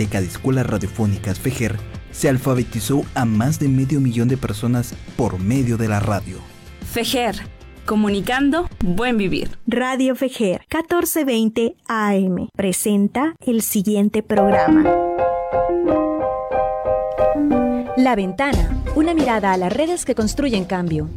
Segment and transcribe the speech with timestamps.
[0.00, 1.76] guatemalteca de escuelas radiofónicas FEGER
[2.10, 6.38] se alfabetizó a más de medio millón de personas por medio de la radio.
[6.92, 7.36] FEGER,
[7.84, 9.58] comunicando buen vivir.
[9.66, 14.84] Radio FEGER 1420 AM presenta el siguiente programa.
[17.96, 21.08] La ventana, una mirada a las redes que construyen cambio.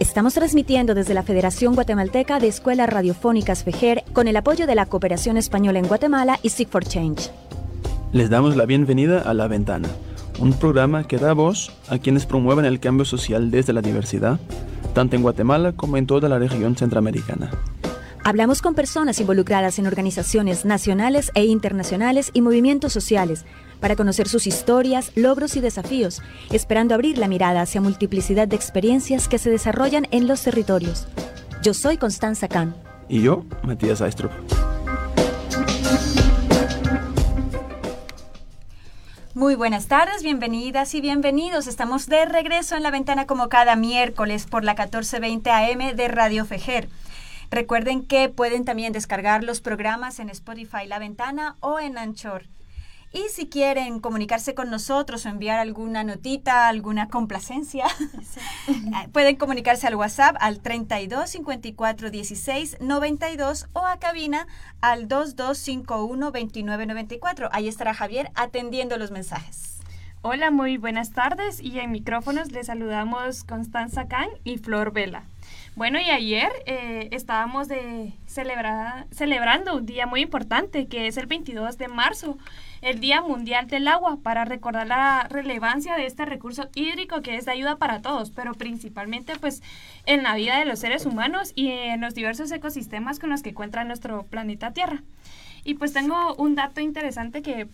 [0.00, 4.86] Estamos transmitiendo desde la Federación Guatemalteca de Escuelas Radiofónicas FEGER con el apoyo de la
[4.86, 7.30] Cooperación Española en Guatemala y Seek for Change.
[8.12, 9.88] Les damos la bienvenida a La Ventana,
[10.38, 14.38] un programa que da voz a quienes promueven el cambio social desde la diversidad,
[14.94, 17.50] tanto en Guatemala como en toda la región centroamericana.
[18.22, 23.44] Hablamos con personas involucradas en organizaciones nacionales e internacionales y movimientos sociales
[23.80, 29.28] para conocer sus historias, logros y desafíos, esperando abrir la mirada hacia multiplicidad de experiencias
[29.28, 31.06] que se desarrollan en los territorios.
[31.62, 32.74] Yo soy Constanza Kahn.
[33.08, 34.32] Y yo, Matías Aistrup.
[39.36, 41.66] Muy buenas tardes, bienvenidas y bienvenidos.
[41.66, 46.46] Estamos de regreso en la ventana como cada miércoles por la 1420 AM de Radio
[46.46, 46.88] Fejer.
[47.50, 52.44] Recuerden que pueden también descargar los programas en Spotify La Ventana o en Anchor.
[53.16, 57.86] Y si quieren comunicarse con nosotros o enviar alguna notita, alguna complacencia,
[59.12, 64.46] pueden comunicarse al WhatsApp al 32 54 16 92 o a cabina
[64.82, 67.48] al 2251 29 94.
[67.52, 69.78] Ahí estará Javier atendiendo los mensajes.
[70.20, 75.22] Hola, muy buenas tardes y en micrófonos les saludamos Constanza Can y Flor Vela.
[75.76, 81.76] Bueno, y ayer eh, estábamos de celebrando un día muy importante que es el 22
[81.76, 82.38] de marzo
[82.86, 87.44] el Día Mundial del Agua para recordar la relevancia de este recurso hídrico que es
[87.44, 89.60] de ayuda para todos, pero principalmente pues
[90.06, 93.54] en la vida de los seres humanos y en los diversos ecosistemas con los que
[93.54, 95.02] cuenta nuestro planeta Tierra.
[95.64, 97.66] Y pues tengo un dato interesante que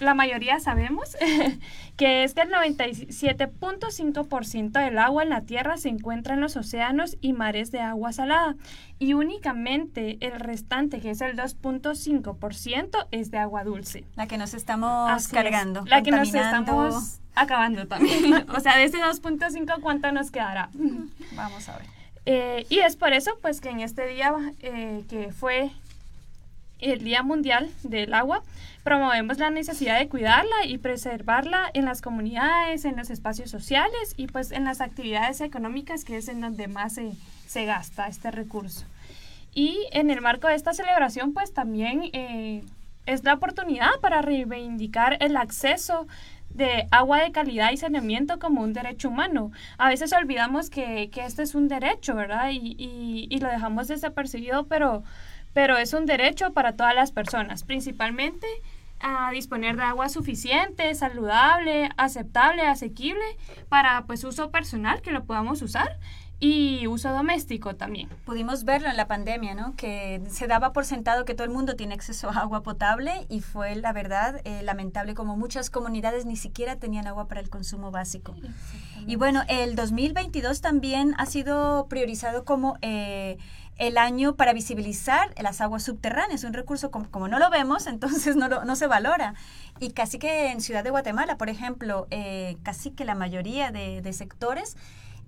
[0.00, 1.16] la mayoría sabemos,
[1.96, 7.16] que es que el 97.5% del agua en la Tierra se encuentra en los océanos
[7.20, 8.56] y mares de agua salada
[8.98, 14.04] y únicamente el restante, que es el 2.5%, es de agua dulce.
[14.16, 15.84] La que nos estamos cargando.
[15.86, 18.46] La que nos estamos acabando también.
[18.54, 20.70] o sea, de ese 2.5, ¿cuánto nos quedará?
[21.34, 21.86] Vamos a ver.
[22.26, 25.70] Eh, y es por eso, pues, que en este día eh, que fue
[26.78, 28.42] el Día Mundial del Agua,
[28.84, 34.28] promovemos la necesidad de cuidarla y preservarla en las comunidades, en los espacios sociales y
[34.28, 37.12] pues en las actividades económicas que es en donde más se,
[37.46, 38.86] se gasta este recurso.
[39.54, 42.64] Y en el marco de esta celebración pues también eh,
[43.06, 46.06] es la oportunidad para reivindicar el acceso
[46.50, 49.52] de agua de calidad y saneamiento como un derecho humano.
[49.76, 52.50] A veces olvidamos que, que este es un derecho, ¿verdad?
[52.50, 55.04] Y, y, y lo dejamos desapercibido, pero
[55.58, 58.46] pero es un derecho para todas las personas, principalmente
[59.00, 63.24] a disponer de agua suficiente, saludable, aceptable, asequible
[63.68, 65.98] para pues uso personal que lo podamos usar
[66.38, 68.08] y uso doméstico también.
[68.24, 69.74] Pudimos verlo en la pandemia, ¿no?
[69.74, 73.40] Que se daba por sentado que todo el mundo tiene acceso a agua potable y
[73.40, 77.90] fue, la verdad, eh, lamentable como muchas comunidades ni siquiera tenían agua para el consumo
[77.90, 78.36] básico.
[79.08, 82.78] Y bueno, el 2022 también ha sido priorizado como...
[82.80, 83.38] Eh,
[83.78, 88.48] el año para visibilizar las aguas subterráneas, un recurso como, no lo vemos, entonces no,
[88.48, 89.34] no se valora.
[89.80, 94.12] Y casi que en Ciudad de Guatemala, por ejemplo, eh, casi que la mayoría de,
[94.12, 94.76] sectores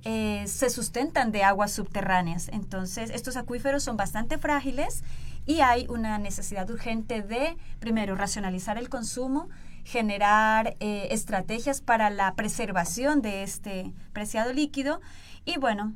[0.05, 2.49] eh, se sustentan de aguas subterráneas.
[2.49, 5.05] Entonces, estos acuíferos son bastante frágiles
[5.47, 9.49] y hay una necesidad urgente de, primero, racionalizar el consumo,
[9.85, 15.01] generar eh, estrategias para la preservación de este preciado líquido
[15.45, 15.93] y, bueno,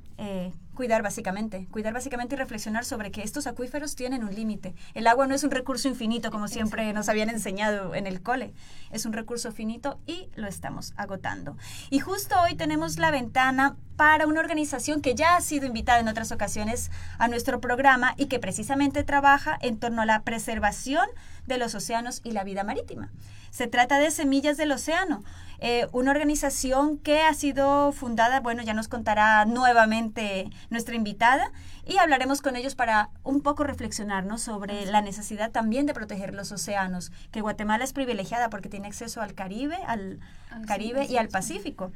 [0.74, 4.74] Cuidar básicamente, cuidar básicamente y reflexionar sobre que estos acuíferos tienen un límite.
[4.94, 8.52] El agua no es un recurso infinito como siempre nos habían enseñado en el cole,
[8.90, 11.56] es un recurso finito y lo estamos agotando.
[11.90, 16.08] Y justo hoy tenemos la ventana para una organización que ya ha sido invitada en
[16.08, 21.06] otras ocasiones a nuestro programa y que precisamente trabaja en torno a la preservación
[21.46, 23.10] de los océanos y la vida marítima.
[23.50, 25.22] Se trata de Semillas del Océano,
[25.60, 31.52] eh, una organización que ha sido fundada, bueno, ya nos contará nuevamente nuestra invitada
[31.86, 36.50] y hablaremos con ellos para un poco reflexionar sobre la necesidad también de proteger los
[36.50, 40.20] océanos, que Guatemala es privilegiada porque tiene acceso al Caribe, al
[40.66, 41.92] Caribe y al Pacífico.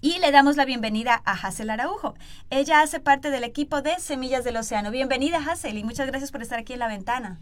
[0.00, 2.14] Y le damos la bienvenida a Hazel Araujo.
[2.48, 4.90] Ella hace parte del equipo de Semillas del Océano.
[4.90, 7.38] Bienvenida, Hazel, y muchas gracias por estar aquí en la ventana.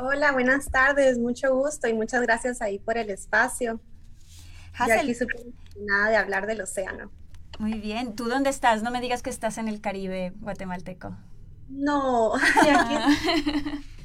[0.00, 3.80] Hola, buenas tardes, mucho gusto y muchas gracias ahí por el espacio.
[4.72, 5.00] Hazel.
[5.00, 5.36] aquí súper
[5.78, 7.10] nada de hablar del océano.
[7.58, 8.16] Muy bien.
[8.16, 8.82] ¿Tú dónde estás?
[8.82, 11.14] No me digas que estás en el Caribe guatemalteco.
[11.68, 12.94] No, aquí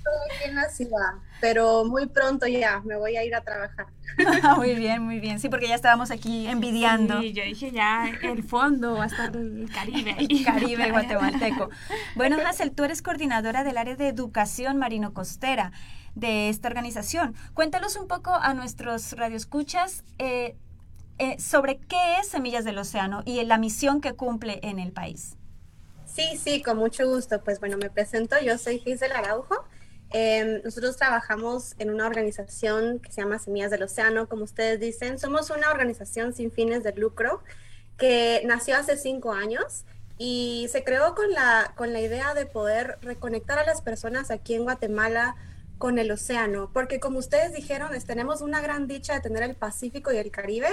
[0.08, 3.88] estoy aquí en la ciudad, pero muy pronto ya me voy a ir a trabajar.
[4.58, 5.40] muy bien, muy bien.
[5.40, 7.22] Sí, porque ya estábamos aquí envidiando.
[7.22, 10.16] Sí, yo dije ya el fondo va a estar el Caribe.
[10.18, 11.70] El Caribe guatemalteco.
[12.16, 15.72] Bueno, Hazel, tú eres coordinadora del área de educación marino-costera
[16.16, 17.36] de esta organización.
[17.54, 20.56] Cuéntanos un poco a nuestros radioescuchas eh,
[21.20, 25.36] eh, sobre qué es Semillas del Océano y la misión que cumple en el país.
[26.06, 27.44] Sí, sí, con mucho gusto.
[27.44, 29.56] Pues bueno, me presento, yo soy Gisela Araujo.
[30.12, 35.20] Em, nosotros trabajamos en una organización que se llama Semillas del Océano, como ustedes dicen.
[35.20, 37.42] Somos una organización sin fines de lucro
[37.98, 39.84] que nació hace cinco años
[40.18, 44.56] y se creó con la, con la idea de poder reconectar a las personas aquí
[44.56, 45.36] en Guatemala
[45.78, 50.12] con el océano, porque como ustedes dijeron, tenemos una gran dicha de tener el Pacífico
[50.12, 50.70] y el Caribe,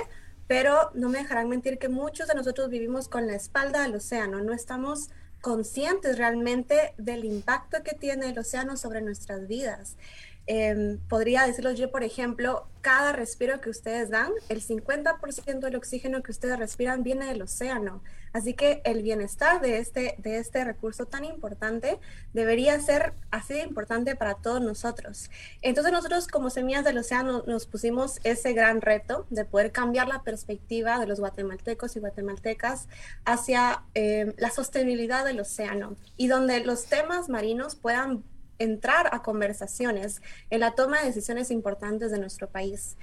[0.47, 4.41] pero no me dejarán mentir que muchos de nosotros vivimos con la espalda al océano,
[4.41, 5.11] no estamos
[5.45, 9.99] conscientes realmente del impacto que tiene el océano sobre nuestras vidas.
[10.47, 16.23] Em, podría decirlo yo, por ejemplo, cada respiro que ustedes dan, el 50% del oxígeno
[16.23, 18.03] que ustedes respiran viene del océano.
[18.35, 21.99] Así que el bienestar de este, de este recurso tan importante
[22.35, 25.31] debería ser así de importante para todos nosotros.
[25.63, 30.23] Entonces nosotros como Semillas del Océano nos pusimos ese gran reto de poder cambiar la
[30.23, 32.89] perspectiva de los guatemaltecos y guatemaltecas
[33.25, 38.25] hacia em, la sostenibilidad del océano y donde los temas marinos puedan
[38.65, 40.21] entrar a conversaciones
[40.51, 42.97] en la toma de decisiones importantes de nuestro país.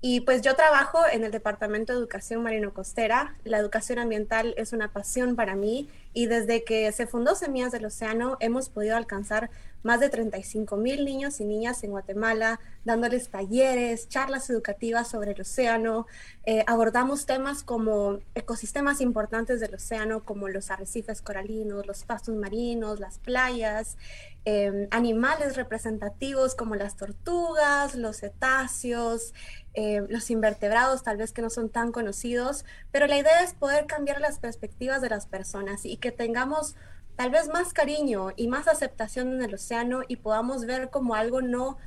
[0.00, 3.34] Y pues yo trabajo en el Departamento de Educación Marino Costera.
[3.44, 7.86] La educación ambiental es una pasión para mí y desde que se fundó Semillas del
[7.86, 9.50] Océano hemos podido alcanzar
[9.86, 15.40] más de 35 mil niños y niñas en Guatemala, dándoles talleres, charlas educativas sobre el
[15.40, 16.06] océano.
[16.44, 22.98] Eh, abordamos temas como ecosistemas importantes del océano, como los arrecifes coralinos, los pastos marinos,
[22.98, 23.96] las playas,
[24.44, 29.34] em, animales representativos como las tortugas, los cetáceos,
[29.74, 33.86] em, los invertebrados tal vez que no son tan conocidos, pero la idea es poder
[33.86, 36.74] cambiar las perspectivas de las personas y que tengamos
[37.16, 41.40] tal vez más cariño y más aceptación en el océano y podamos ver como algo
[41.40, 41.78] no,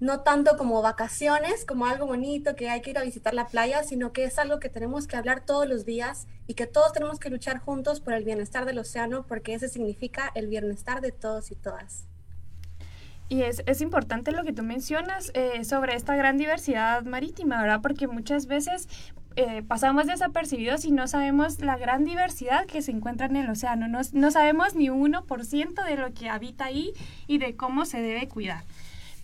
[0.00, 3.82] no tanto como vacaciones, como algo bonito que hay que ir a visitar la playa,
[3.82, 7.18] sino que es algo que tenemos que hablar todos los días y que todos tenemos
[7.18, 11.50] que luchar juntos por el bienestar del océano porque ese significa el bienestar de todos
[11.50, 12.04] y todas.
[13.30, 17.80] Y es, es importante lo que tú mencionas eh, sobre esta gran diversidad marítima, ¿verdad?
[17.82, 18.88] Porque muchas veces
[19.40, 23.86] eh, pasamos desapercibidos y no sabemos la gran diversidad que se encuentra en el océano.
[23.86, 26.92] No, sabemos ni un 1% de lo que habita ahí
[27.28, 28.64] y de cómo se debe cuidar.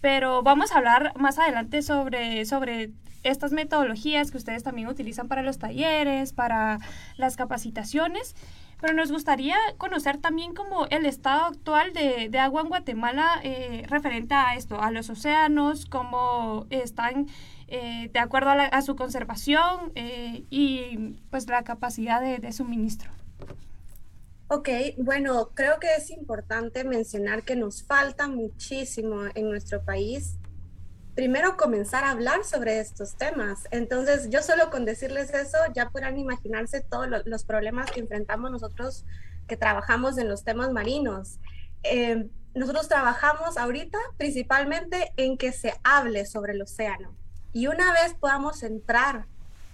[0.01, 2.93] Pero vamos a hablar más adelante sobre, sobre
[3.25, 6.79] estas metodologías que ustedes también utilizan para los talleres, para
[7.17, 8.37] las capacitaciones.
[8.85, 13.87] Pero nos gustaría conocer también como el estado actual de, de agua en Guatemala eh,
[13.89, 17.29] referente a esto, a los océanos, cómo están
[17.69, 23.11] eh, de acuerdo a, su conservación eh, y pues la capacidad de, suministro.
[24.49, 30.37] Ok, bueno, creo que es importante mencionar que nos falta muchísimo en nuestro país.
[31.15, 33.69] Primero comenzar a hablar sobre estos temas.
[33.71, 39.05] Entonces, yo solo con decirles eso ya podrán imaginarse todos los problemas que enfrentamos nosotros
[39.47, 41.39] que trabajamos en los temas marinos.
[41.85, 47.15] Eh, nosotros trabajamos ahorita principalmente en que se hable sobre el océano
[47.55, 49.27] y una vez podamos entrar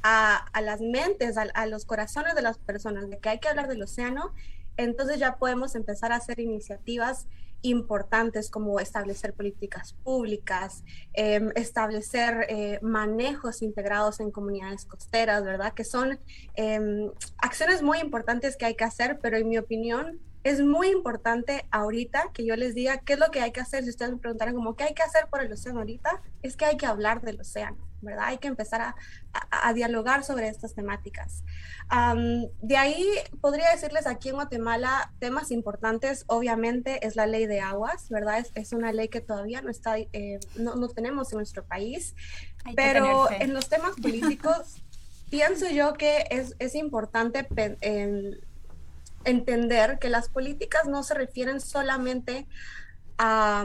[0.02, 3.82] a, las mentes, a, los corazones de las personas de que hay que hablar del
[3.82, 4.32] océano,
[4.76, 7.26] entonces ya podemos empezar a hacer iniciativas
[7.62, 15.74] importantes como establecer políticas públicas, em, establecer eh, manejos integrados en comunidades costeras, ¿verdad?
[15.74, 16.18] Que son
[16.54, 21.66] em, acciones muy importantes que hay que hacer, pero en mi opinión es muy importante
[21.70, 23.84] ahorita que yo les diga qué es lo que hay que hacer.
[23.84, 26.64] Si ustedes me preguntaran como qué hay que hacer por el océano ahorita, es que
[26.64, 28.26] hay que hablar del océano, ¿verdad?
[28.26, 28.96] Hay que empezar a,
[29.50, 31.44] a, dialogar sobre estas temáticas.
[32.60, 33.06] de ahí
[33.40, 38.38] podría decirles aquí en Guatemala temas importantes, obviamente es la ley de aguas, ¿verdad?
[38.38, 42.14] Es, es una ley que todavía no, está, eh, no, no, tenemos en nuestro país,
[42.76, 44.76] pero en los temas políticos
[45.30, 47.46] pienso yo que es, es importante
[49.24, 52.46] entender que las políticas no se refieren solamente
[53.18, 53.64] a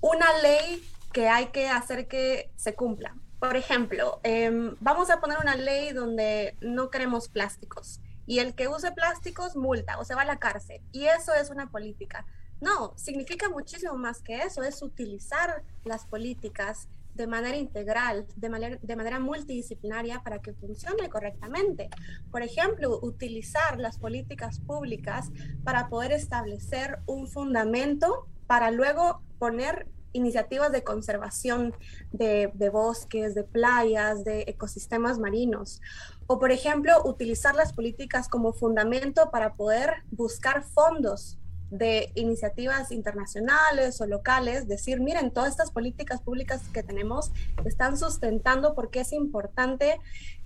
[0.00, 0.82] una ley
[1.12, 3.14] que hay que hacer que se cumpla.
[3.42, 8.68] Por ejemplo, em, vamos a poner una ley donde no queremos plásticos y el que
[8.68, 12.24] use plásticos multa o se va a la cárcel y eso es una política.
[12.60, 18.78] No, significa muchísimo más que eso, es utilizar las políticas de manera integral, de manera,
[18.80, 21.90] de manera multidisciplinaria para que funcione correctamente.
[22.30, 25.32] Por ejemplo, utilizar las políticas públicas
[25.64, 31.74] para poder establecer un fundamento para luego poner iniciativas de conservación
[32.12, 35.80] de, de, bosques, de playas, de ecosistemas marinos.
[36.26, 41.38] O, por ejemplo, utilizar las políticas como fundamento para poder buscar fondos
[41.72, 47.32] de iniciativas internacionales o locales, decir, miren, todas estas políticas públicas que tenemos
[47.64, 49.98] están sustentando porque es importante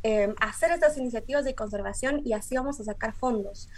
[0.05, 3.69] eh, hacer estas iniciativas de conservación y así vamos a sacar fondos.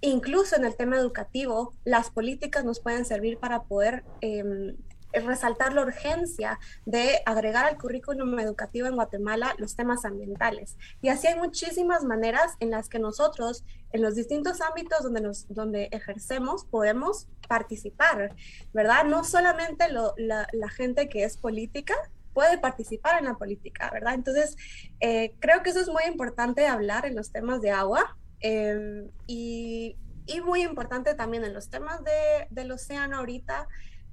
[0.00, 4.74] Incluso en el tema educativo, las políticas nos pueden servir para poder eh,
[5.12, 10.76] resaltar la urgencia de agregar al currículum educativo en Guatemala los temas ambientales.
[11.00, 15.46] Y así hay muchísimas maneras en las que nosotros, en los distintos ámbitos donde, nos,
[15.48, 18.34] donde ejercemos, podemos participar,
[18.72, 19.04] ¿verdad?
[19.04, 21.94] No solamente la, gente que es política,
[22.34, 24.14] puede participar en la política, ¿verdad?
[24.14, 24.56] Entonces,
[25.00, 29.96] eh, creo que eso es muy importante hablar en los temas de agua em, y,
[30.44, 33.66] muy importante también en los temas de, del océano ahorita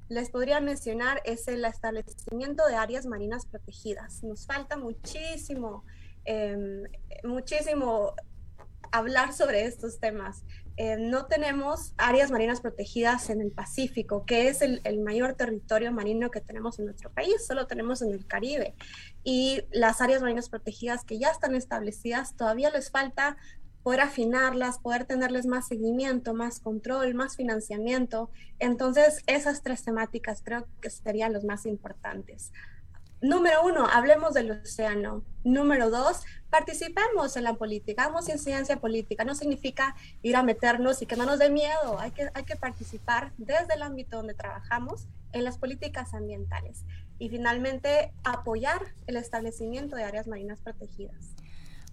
[0.08, 4.24] les podría mencionar es el establecimiento de áreas marinas protegidas.
[4.24, 5.84] Nos falta muchísimo,
[6.26, 6.84] em,
[7.24, 8.14] muchísimo
[8.92, 10.44] hablar sobre estos temas.
[10.78, 15.92] Em, no tenemos áreas marinas protegidas en el Pacífico, que es el, el, mayor territorio
[15.92, 18.76] marino que tenemos en nuestro país, solo tenemos en el Caribe.
[19.24, 23.38] Y las áreas marinas protegidas que ya están establecidas, todavía les falta
[23.86, 28.32] poder afinarlas, poder tenerles más seguimiento, más control, más financiamiento.
[28.58, 32.51] Entonces, esas tres temáticas creo que serían los más importantes.
[33.22, 35.24] Número uno, hablemos del océano.
[35.44, 39.24] Número dos, participemos en la política, hagamos incidencia política.
[39.24, 42.00] No significa ir a meternos y que no nos dé miedo.
[42.00, 46.86] Hay que, hay que participar desde el ámbito donde trabajamos en las políticas ambientales.
[47.20, 51.36] Y finalmente, apoyar el establecimiento de áreas marinas protegidas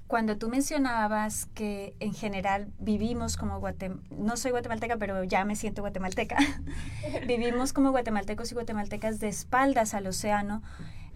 [0.06, 5.56] cuando tú mencionabas que en general vivimos como guatemaltecos, no soy guatemalteca, pero ya me
[5.56, 6.36] siento guatemalteca,
[7.26, 10.62] vivimos como guatemaltecos y guatemaltecas de espaldas al océano,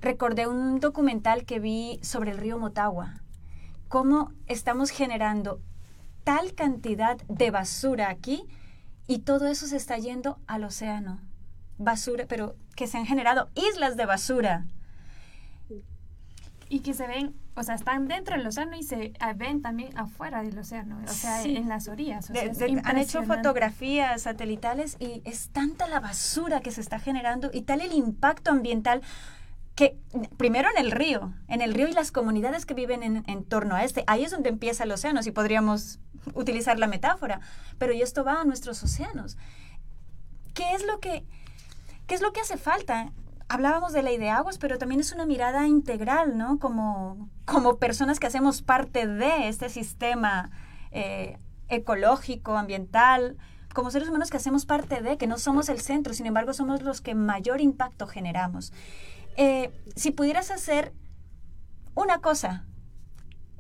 [0.00, 3.20] recordé un documental que vi sobre el río Motagua,
[3.88, 5.60] cómo estamos generando
[6.24, 8.46] tal cantidad de basura aquí
[9.06, 11.20] y todo eso se está yendo al océano.
[11.78, 14.66] Basura, pero que se han generado islas de basura.
[16.68, 20.42] Y que se ven o sea, están dentro del océano y se ven también afuera
[20.42, 22.30] del océano, o sea, en las orillas.
[22.84, 27.80] han hecho fotografías satelitales y es tanta la basura que se está generando y tal
[27.80, 29.00] el impacto ambiental
[29.74, 29.98] que
[30.36, 33.74] primero en el río, en el río y las comunidades que viven en, en torno
[33.74, 35.98] a este, ahí es donde empieza el océano, si podríamos
[36.34, 37.40] utilizar la metáfora,
[37.78, 39.36] pero y esto va a nuestros océanos.
[40.54, 41.24] ¿Qué es lo que,
[42.06, 43.12] qué es lo que hace falta?
[43.48, 46.58] Hablábamos de ley de aguas, pero también es una mirada integral, ¿no?
[46.58, 50.50] Como, como personas que hacemos parte de este sistema
[50.90, 51.38] eh,
[51.68, 53.36] ecológico, ambiental,
[53.72, 56.82] como seres humanos que hacemos parte de, que no somos el centro, sin embargo somos
[56.82, 58.72] los que mayor impacto generamos.
[59.36, 60.92] Eh, si pudieras hacer
[61.94, 62.64] una cosa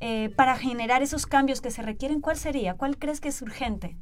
[0.00, 2.74] eh, para generar esos cambios que se requieren, ¿cuál sería?
[2.74, 3.96] ¿Cuál crees que es urgente?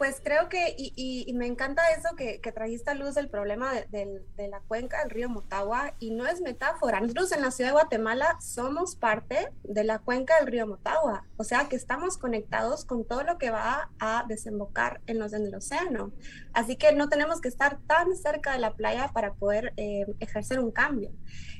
[0.00, 4.60] Pues creo que, y, me encanta eso que, trajiste a luz del problema de, la
[4.60, 7.00] cuenca del río Motagua, y no es metáfora.
[7.00, 11.44] Nosotros en la ciudad de Guatemala somos parte de la cuenca del río Motagua, o
[11.44, 15.54] sea que estamos conectados con todo lo que va a desembocar en, los, en el
[15.54, 16.12] océano.
[16.54, 20.60] Así que no tenemos que estar tan cerca de la playa para poder eh, ejercer
[20.60, 21.12] un cambio.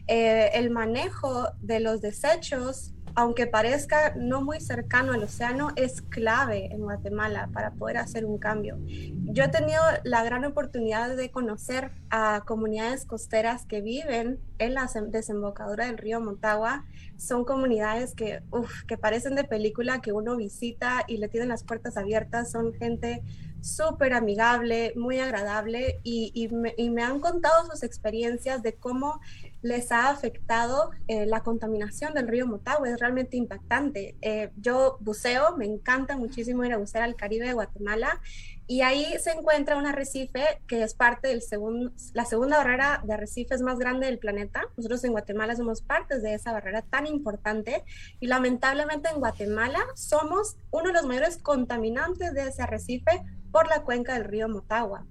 [0.06, 6.66] Eh, el manejo de los desechos aunque parezca no muy cercano al océano, es clave
[6.72, 8.78] en Guatemala para poder hacer un cambio.
[8.86, 14.88] Yo he tenido la gran oportunidad de conocer a comunidades costeras que viven en la
[15.08, 16.84] desembocadura del río Motagua.
[17.16, 18.42] Son comunidades que,
[18.86, 22.50] que parecen de película que uno visita y le tienen las puertas abiertas.
[22.50, 23.22] Son gente
[23.60, 29.20] súper amigable, muy agradable y me han contado sus experiencias de cómo
[29.62, 32.88] les ha afectado eh, la contaminación del río Motagua.
[32.88, 34.16] Es realmente impactante.
[34.22, 38.20] Eh, yo buceo, me encanta muchísimo ir a bucear al Caribe de Guatemala
[38.66, 43.14] y ahí se encuentra un arrecife que es parte del segundo, la segunda barrera de
[43.14, 44.62] arrecifes más grande del planeta.
[44.76, 47.82] Nosotros en Guatemala somos parte de esa barrera tan importante
[48.20, 53.82] y lamentablemente en Guatemala somos uno de los mayores contaminantes de ese arrecife por la
[53.82, 55.04] cuenca del río Motagua.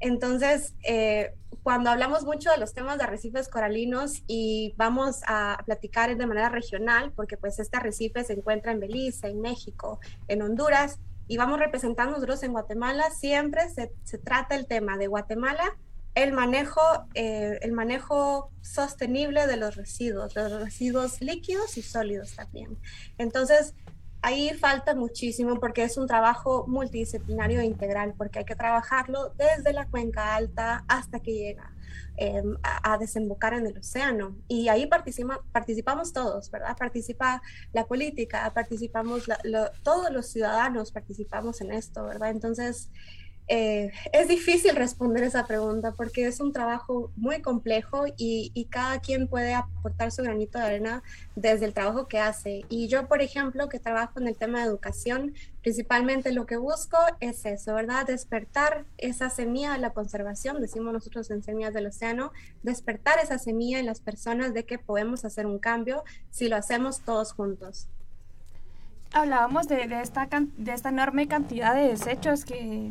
[0.00, 6.14] Entonces, eh, cuando hablamos mucho de los temas de arrecifes coralinos y vamos a platicar
[6.14, 11.00] de manera regional, porque pues este arrecife se encuentra en Belice, en México, en Honduras,
[11.26, 15.78] y vamos representando nosotros en Guatemala, siempre se, trata el tema de Guatemala,
[16.14, 16.82] el manejo,
[17.14, 22.76] eh, el manejo sostenible de los residuos, los residuos líquidos y sólidos también.
[23.16, 23.74] Entonces,
[24.24, 29.74] ahí falta muchísimo porque es un trabajo multidisciplinario e integral, porque hay que trabajarlo desde
[29.74, 31.70] la cuenca alta hasta que llega
[32.16, 34.34] em, a, desembocar en el océano.
[34.48, 36.74] Y ahí participamos todos, ¿verdad?
[36.76, 37.42] Participa
[37.74, 39.24] la política, participamos
[39.82, 42.30] todos los ciudadanos, participamos en esto, ¿verdad?
[42.30, 42.90] Entonces,
[43.46, 49.28] eh, es difícil responder esa pregunta porque es un trabajo muy complejo y, cada quien
[49.28, 51.02] puede aportar su granito de arena
[51.36, 52.64] desde el trabajo que hace.
[52.68, 56.96] Y yo, por ejemplo, que trabajo en el tema de educación, principalmente lo que busco
[57.20, 58.06] es eso, ¿verdad?
[58.06, 62.32] Despertar esa semilla de la conservación, decimos nosotros en Semillas del Océano,
[62.62, 67.00] despertar esa semilla en las personas de que podemos hacer un cambio si lo hacemos
[67.00, 67.88] todos juntos.
[69.12, 72.90] Hablábamos de, de esta, de esta enorme cantidad de desechos que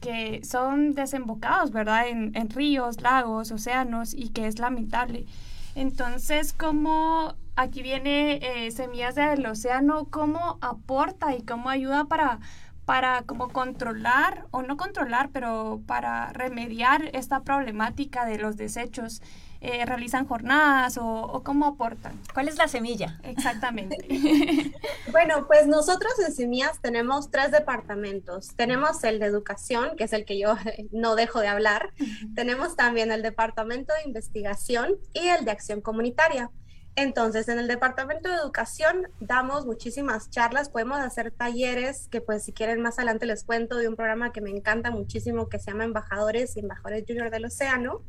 [0.00, 2.08] que son desembocados, ¿verdad?
[2.08, 5.26] En, en ríos, lagos, océanos y que es lamentable.
[5.74, 10.06] Entonces, ¿cómo aquí viene eh, Semillas del Océano?
[10.10, 12.40] ¿Cómo aporta y cómo ayuda para,
[12.84, 19.22] para como controlar, o no controlar, pero para remediar esta problemática de los desechos?
[19.60, 22.20] Eh, realizan jornadas o, cómo aportan?
[22.32, 23.18] ¿Cuál es la semilla?
[23.24, 23.96] Exactamente.
[25.10, 28.54] bueno, pues nosotros en Semillas tenemos tres departamentos.
[28.54, 30.54] Tenemos el de educación, que es el que yo
[30.92, 31.92] no dejo de hablar.
[32.36, 36.50] Tenemos también el departamento de investigación y el de acción comunitaria.
[36.94, 42.52] Entonces, en el departamento de educación damos muchísimas charlas, podemos hacer talleres, que pues si
[42.52, 45.84] quieren más adelante les cuento de un programa que me encanta muchísimo que se llama
[45.84, 48.02] Embajadores y Embajadores Junior del Océano.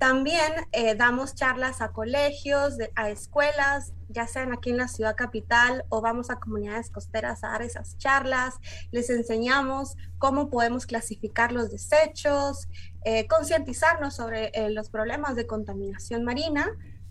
[0.00, 5.84] También eh, damos charlas a colegios, a escuelas, ya sean aquí en la ciudad capital
[5.90, 8.54] o vamos a comunidades costeras a dar esas charlas.
[8.92, 12.66] Les enseñamos cómo podemos clasificar los desechos,
[13.04, 16.66] eh, concientizarnos sobre eh, los problemas de contaminación marina,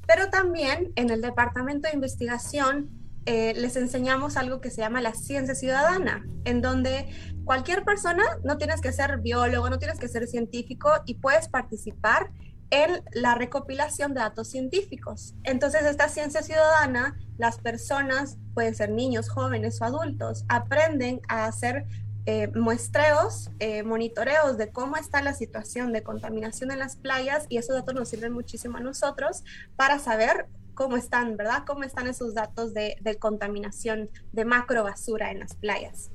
[0.08, 2.90] pero también en el departamento de investigación
[3.26, 7.14] les enseñamos algo que se llama la ciencia ciudadana, en donde
[7.46, 12.32] cualquier persona, no tienes que ser biólogo, no tienes que ser científico y puedes participar
[12.72, 15.34] en la recopilación de datos científicos.
[15.44, 21.86] Entonces, esta ciencia ciudadana, las personas, pueden ser niños, jóvenes o adultos, aprenden a hacer
[22.26, 27.58] eh, muestreos, eh, monitoreos de cómo está la situación de contaminación en las playas y
[27.58, 29.44] esos datos nos sirven muchísimo a nosotros
[29.76, 31.64] para saber cómo están, ¿verdad?
[31.66, 36.12] Cómo están esos datos de, contaminación de macro basura en las playas.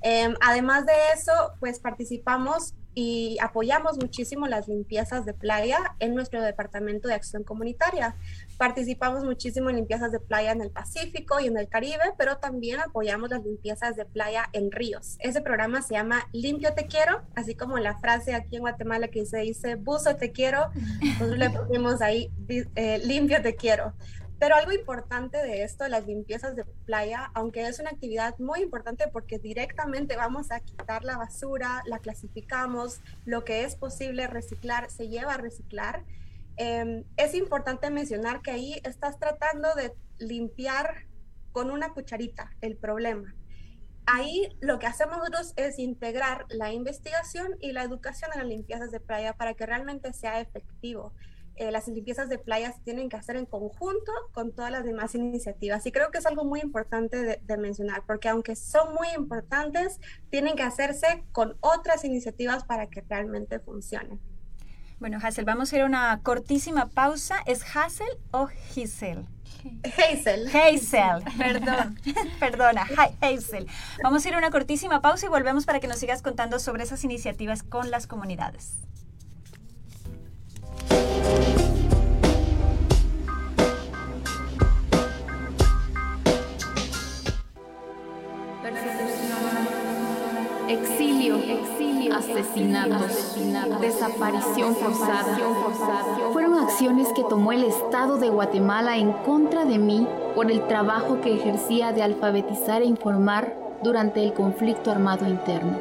[0.00, 6.42] Em, además de eso, pues participamos y apoyamos muchísimo las limpiezas de playa en nuestro
[6.42, 8.16] departamento de acción comunitaria.
[8.56, 12.80] Participamos muchísimo en limpiezas de playa en el Pacífico y en el Caribe, pero también
[12.80, 15.16] apoyamos las limpiezas de playa en ríos.
[15.20, 19.24] Ese programa se llama Limpio Te Quiero, así como la frase aquí en Guatemala que
[19.26, 20.66] se dice Buzo Te Quiero,
[21.00, 23.92] nosotros le pusimos ahí eh, Limpio Te Quiero.
[24.38, 29.08] Pero algo importante de esto, las limpiezas de playa, aunque es una actividad muy importante
[29.08, 35.08] porque directamente vamos a quitar la basura, la clasificamos, lo que es posible reciclar se
[35.08, 36.04] lleva a reciclar.
[36.56, 41.06] Em, es importante mencionar que ahí estás tratando de limpiar
[41.50, 43.34] con una cucharita el problema.
[44.06, 48.90] Ahí lo que hacemos nosotros es integrar la investigación y la educación en las limpiezas
[48.90, 51.12] de playa para que realmente sea efectivo.
[51.58, 55.84] Eh, las limpiezas de playas tienen que hacer en conjunto con todas las demás iniciativas.
[55.86, 60.54] Y creo que es algo muy importante de, mencionar, porque aunque son muy importantes, tienen
[60.54, 64.20] que hacerse con otras iniciativas para que realmente funcionen.
[65.00, 67.36] Bueno, Hazel, vamos a ir a una cortísima pausa.
[67.46, 69.26] ¿Es Hazel o Giselle?
[69.82, 70.48] Hazel.
[70.48, 71.98] Hazel, perdón,
[72.40, 72.86] perdona,
[73.20, 73.66] Hazel.
[74.02, 76.84] Vamos a ir a una cortísima pausa y volvemos para que nos sigas contando sobre
[76.84, 78.78] esas iniciativas con las comunidades.
[92.18, 93.36] Asesinatos,
[93.80, 95.38] desaparición forzada,
[96.32, 101.20] fueron acciones que tomó el Estado de Guatemala en contra de mí por el trabajo
[101.20, 105.78] que ejercía de alfabetizar e informar durante el conflicto armado interno.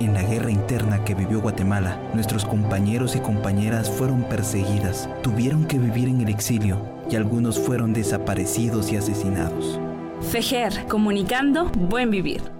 [0.00, 5.78] En la guerra interna que vivió Guatemala, nuestros compañeros y compañeras fueron perseguidas, tuvieron que
[5.78, 6.78] vivir en el exilio
[7.10, 9.78] y algunos fueron desaparecidos y asesinados.
[10.22, 12.59] FEJER, comunicando buen vivir.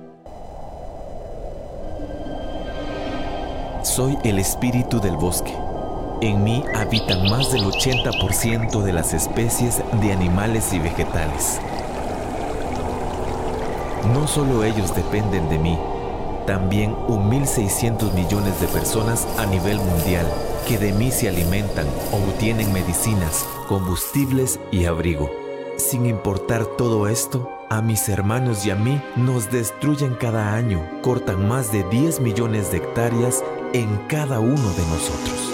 [3.83, 5.57] Soy el espíritu del bosque.
[6.21, 11.59] En mí habitan más del 80% de las especies de animales y vegetales.
[14.13, 15.79] No solo ellos dependen de mí,
[16.47, 20.27] también 1.600 millones de personas a nivel mundial
[20.69, 25.31] que de mí se alimentan obtienen medicinas, combustibles y abrigo.
[25.79, 31.49] Sin importar todo esto, a mis hermanos y a mí nos destruyen cada año, cortan
[31.49, 35.53] más de 10 millones de hectáreas en cada uno de nosotros.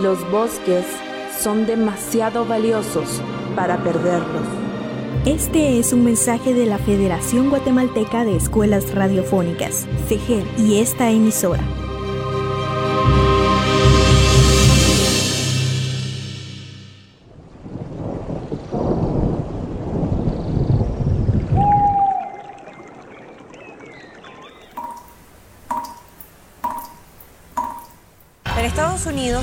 [0.00, 0.84] Los bosques
[1.40, 3.20] son demasiado valiosos
[3.56, 4.46] para perderlos.
[5.24, 11.64] Este es un mensaje de la Federación Guatemalteca de Escuelas Radiofónicas, FEGER, y esta emisora.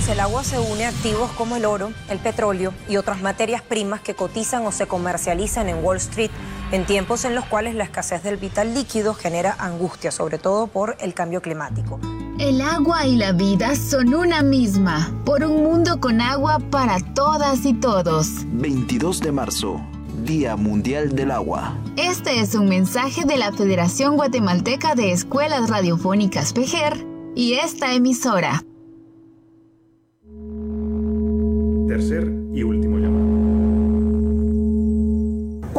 [0.10, 4.02] El agua se une a activos como el oro, el petróleo y otras materias primas
[4.02, 6.30] que cotizan o se comercializan en Wall Street
[6.72, 10.98] en tiempos en los cuales la escasez del vital líquido genera angustia, sobre todo por
[11.00, 12.00] el cambio climático.
[12.38, 17.66] El agua y la vida son una misma, por un mundo con agua para todas
[17.66, 18.28] y todos.
[18.48, 19.82] 22 de marzo,
[20.24, 21.78] Día Mundial del Agua.
[21.96, 28.64] Este es un mensaje de la Federación Guatemalteca de Escuelas Radiofónicas PEGER y esta emisora.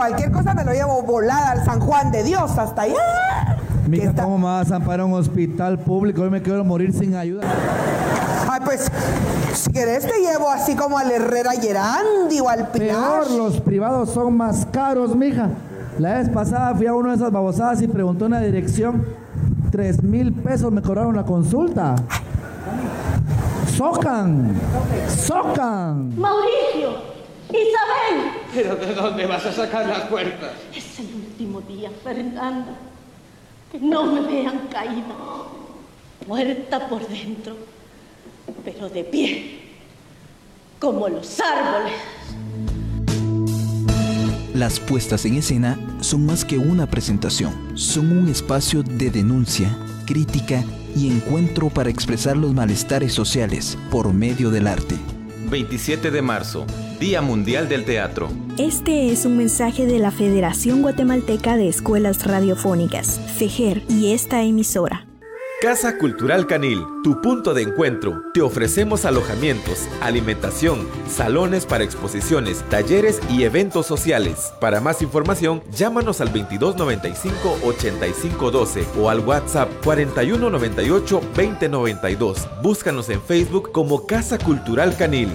[0.06, 3.56] Cualquier cosa me lo llevo volada al San Juan de Dios hasta allá.
[3.88, 6.20] Mija, ¿cómo me vas a amparar un hospital público?
[6.20, 7.44] Hoy me quiero morir sin ayuda.
[8.50, 8.90] Ay, pues,
[9.54, 13.22] si querés te llevo así como al Herrera Gerandi o al Pilar.
[13.22, 15.48] Peor, los privados son más caros, mija.
[15.98, 19.06] La vez pasada fui a una de esas babosadas y pregunté una dirección.
[19.70, 21.94] Tres mil pesos me cobraron la consulta.
[23.74, 24.54] ¡Socan!
[25.08, 26.14] ¡Socan!
[26.20, 26.90] Mauricio,
[27.48, 28.43] Isabel.
[28.54, 30.52] ¿Pero de dónde vas a sacar las puertas?
[30.74, 32.76] Es el último día, Fernanda.
[33.72, 35.16] Que no me vean caída,
[36.28, 37.56] muerta por dentro,
[38.64, 39.60] pero de pie,
[40.78, 41.94] como los árboles.
[44.54, 50.62] Las puestas en escena son más que una presentación, son un espacio de denuncia, crítica
[50.94, 54.94] y encuentro para expresar los malestares sociales por medio del arte.
[55.50, 56.64] 27 de marzo,
[56.98, 58.28] Día Mundial del Teatro.
[58.58, 65.06] Este es un mensaje de la Federación Guatemalteca de Escuelas Radiofónicas, FEGER, y esta emisora.
[65.60, 68.22] Casa Cultural Canil, tu punto de encuentro.
[68.34, 74.52] Te ofrecemos alojamientos, alimentación, salones para exposiciones, talleres y eventos sociales.
[74.60, 82.62] Para más información, llámanos al 2295-8512 o al WhatsApp 4198-2092.
[82.62, 85.30] Búscanos en Facebook como Casa Cultural Canil.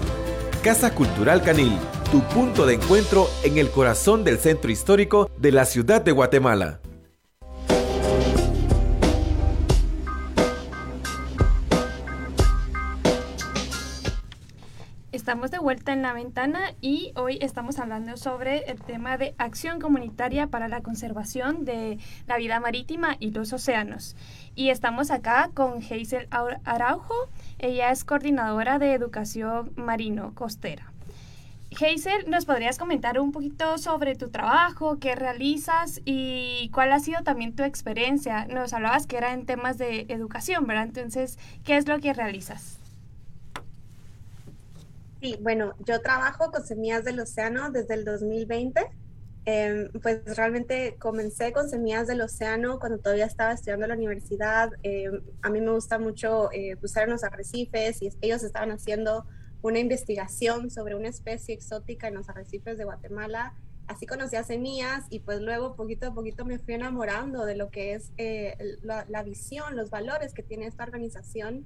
[0.64, 1.78] Casa Cultural Canil,
[2.12, 6.82] tu punto de encuentro en el corazón del centro histórico de la ciudad de Guatemala.
[15.14, 19.80] Estamos de vuelta en la ventana y hoy estamos hablando sobre el tema de acción
[19.80, 24.16] comunitaria para la conservación de la vida marítima y los océanos.
[24.56, 26.28] Y estamos acá con Hazel
[26.66, 27.16] Araujo,
[27.60, 30.92] ella es coordinadora de educación marino costera.
[31.72, 37.22] Hazel, ¿nos podrías comentar un poquito sobre tu trabajo, qué realizas y cuál ha sido
[37.24, 38.46] también tu experiencia?
[38.46, 40.86] Nos hablabas que era en temas de educación, ¿verdad?
[40.86, 42.80] Entonces, ¿qué es lo que realizas?
[45.22, 48.90] Sí, bueno, yo trabajo con Semillas del Océano desde el 2020.
[49.46, 54.72] Eh, pues realmente comencé con Semillas del Océano cuando todavía estaba estudiando en la universidad.
[54.84, 55.10] Eh,
[55.42, 59.26] a mí me gusta mucho eh, buscar en los arrecifes y ellos estaban haciendo
[59.62, 63.56] una investigación sobre una especie exótica en los arrecifes de Guatemala.
[63.88, 67.72] Así conocí a Semillas y pues luego poquito a poquito me fui enamorando de lo
[67.72, 71.66] que es eh, la visión, los valores que tiene esta organización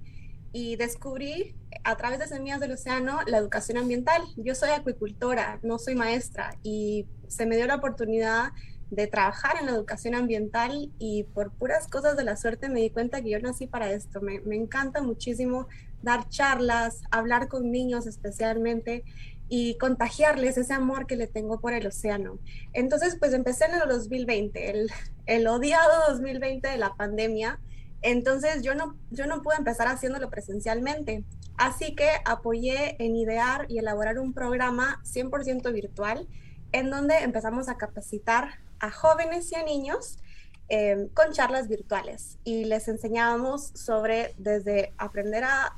[0.53, 4.21] y descubrí a través de Semillas del Océano la educación ambiental.
[4.37, 8.51] Yo soy acuicultora, no soy maestra y se me dio la oportunidad
[8.91, 12.91] de trabajar en la educación ambiental y por puras cosas de la suerte me di
[12.91, 14.21] cuenta que yo nací para esto.
[14.21, 15.67] Me, encanta muchísimo
[16.03, 19.03] dar charlas, hablar con niños especialmente
[19.49, 22.37] y contagiarles ese amor que le tengo por el océano.
[22.73, 24.91] Entonces, pues empecé en el 2020, el,
[25.25, 27.59] el odiado 2020 de la pandemia
[28.03, 31.23] entonces yo no, yo no pude empezar haciéndolo presencialmente.
[31.57, 36.27] Así que apoyé en idear y elaborar un programa 100% virtual
[36.71, 40.17] en donde empezamos a capacitar a jóvenes y a niños
[40.69, 45.77] eh, con charlas virtuales y les enseñábamos sobre desde aprender a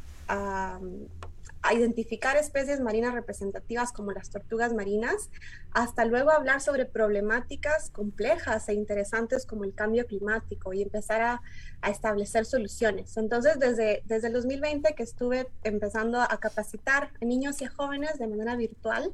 [1.74, 5.30] identificar especies marinas representativas como las tortugas marinas,
[5.76, 11.42] hasta luego hablar sobre problemáticas complejas e interesantes como el cambio climático y empezar a,
[11.82, 13.18] a establecer soluciones.
[13.18, 18.18] Entonces, desde, desde el 2020 que estuve empezando a capacitar a niños y a jóvenes
[18.18, 19.14] de manera virtual,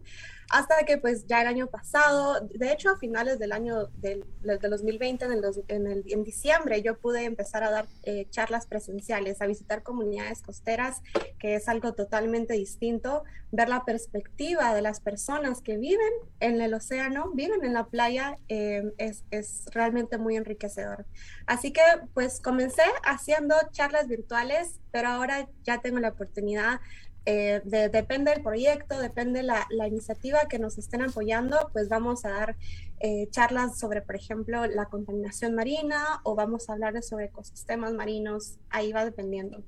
[0.51, 4.59] hasta que pues ya el año pasado, de hecho a finales del año del, del
[4.59, 9.41] 2020, en, el, en, el, en, diciembre, yo pude empezar a dar eh, charlas presenciales,
[9.41, 11.01] a visitar comunidades costeras,
[11.39, 16.11] que es algo totalmente distinto, ver la perspectiva de las personas que viven
[16.55, 21.05] en el océano, viven en la playa, eh, es, es realmente muy enriquecedor.
[21.45, 21.81] Así que
[22.13, 26.79] pues comencé haciendo charlas virtuales, pero ahora ya tengo la oportunidad
[27.25, 27.61] eh,
[27.91, 32.55] depende del proyecto, depende la, la iniciativa que nos estén apoyando, pues vamos a dar
[32.99, 38.57] eh, charlas sobre, por ejemplo, la contaminación marina o vamos a hablar sobre ecosistemas marinos,
[38.71, 39.63] ahí va dependiendo.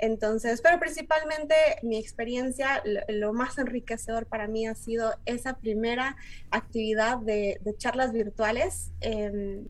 [0.00, 6.16] Entonces, pero principalmente mi experiencia, lo, más enriquecedor para mí ha sido esa primera
[6.50, 8.92] actividad de, charlas virtuales.
[9.02, 9.62] Eh,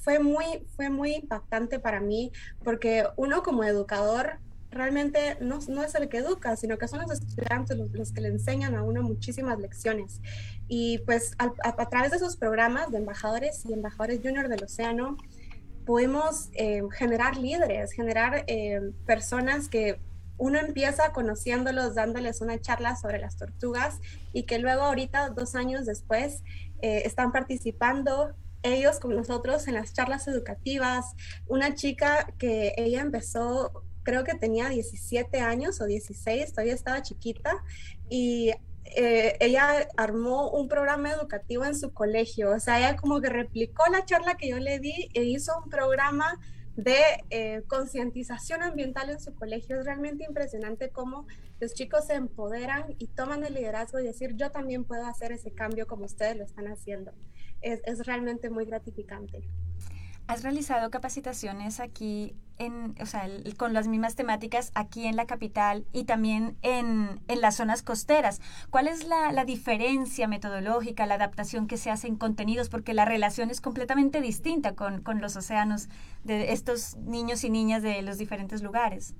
[0.00, 2.32] fue, muy, fue muy impactante para mí
[2.64, 4.38] porque uno como educador
[4.70, 8.74] realmente no, es el que educa, sino que son los estudiantes los, que le enseñan
[8.74, 10.20] a uno muchísimas lecciones.
[10.68, 15.16] Y pues a, a, través de esos programas de embajadores y embajadores junior del océano,
[15.86, 20.00] podemos eh, generar líderes, generar eh, personas que
[20.36, 24.00] uno empieza conociéndolos, dándoles una charla sobre las tortugas
[24.34, 26.42] y que luego ahorita, dos años después,
[26.82, 31.14] eh, están participando ellos con nosotros en las charlas educativas.
[31.46, 37.52] Una chica que ella empezó creo que tenía 17 años o 16, todavía estaba chiquita,
[38.08, 38.52] y
[38.94, 43.84] eh, ella armó un programa educativo en su colegio, o sea, ella como que replicó
[43.90, 46.38] la charla que yo le di e hizo un programa
[46.76, 49.80] de eh, concientización ambiental en su colegio.
[49.80, 51.26] Es realmente impresionante cómo
[51.58, 55.52] los chicos se empoderan y toman el liderazgo y decir, yo también puedo hacer ese
[55.52, 57.12] cambio como ustedes lo están haciendo.
[57.62, 59.48] Es, es realmente muy gratificante.
[60.28, 65.86] ¿Has realizado capacitaciones aquí, en, o sea, con las mismas temáticas aquí en la capital
[65.92, 68.40] y también en, en las zonas costeras?
[68.70, 72.68] ¿Cuál es la, la, diferencia metodológica, la adaptación que se hace en contenidos?
[72.68, 75.88] Porque la relación es completamente distinta con, con los océanos
[76.24, 79.14] de estos niños y niñas de los diferentes lugares.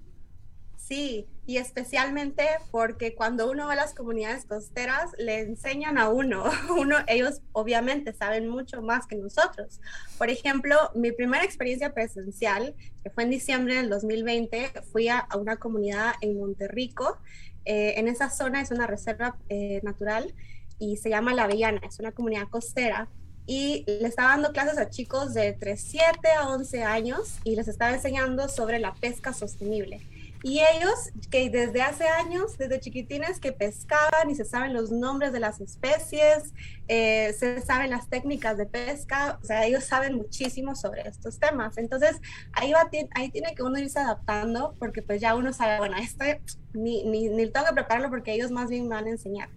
[0.87, 6.45] Sí, y especialmente porque cuando uno va a las comunidades costeras, le enseñan a uno.
[6.79, 6.99] uno.
[7.09, 9.81] Ellos obviamente saben mucho más que nosotros.
[10.17, 15.57] Por ejemplo, mi primera experiencia presencial, que fue en diciembre del 2020, fui a, una
[15.57, 17.19] comunidad en Monterrico.
[17.65, 20.35] Eh, en esa zona es una reserva eh, natural
[20.79, 23.09] y se llama La Avellana, es una comunidad costera
[23.45, 27.67] y le estaba dando clases a chicos de entre 7 a 11 años y les
[27.67, 30.01] estaba enseñando sobre la pesca sostenible.
[30.47, 35.33] Y ellos, que desde hace años, desde chiquitines, que pescaban y se saben los nombres
[35.33, 36.55] de las especies,
[36.87, 41.79] eh, se saben las técnicas de pesca, o sea, ellos saben muchísimo sobre estos temas.
[41.79, 42.21] Entonces,
[42.53, 46.41] ahí, va, ahí tiene que uno irse adaptando, porque pues ya uno sabe, bueno, este
[46.75, 49.49] ni, ni, ni tengo que prepararlo porque ellos más bien me van a enseñar.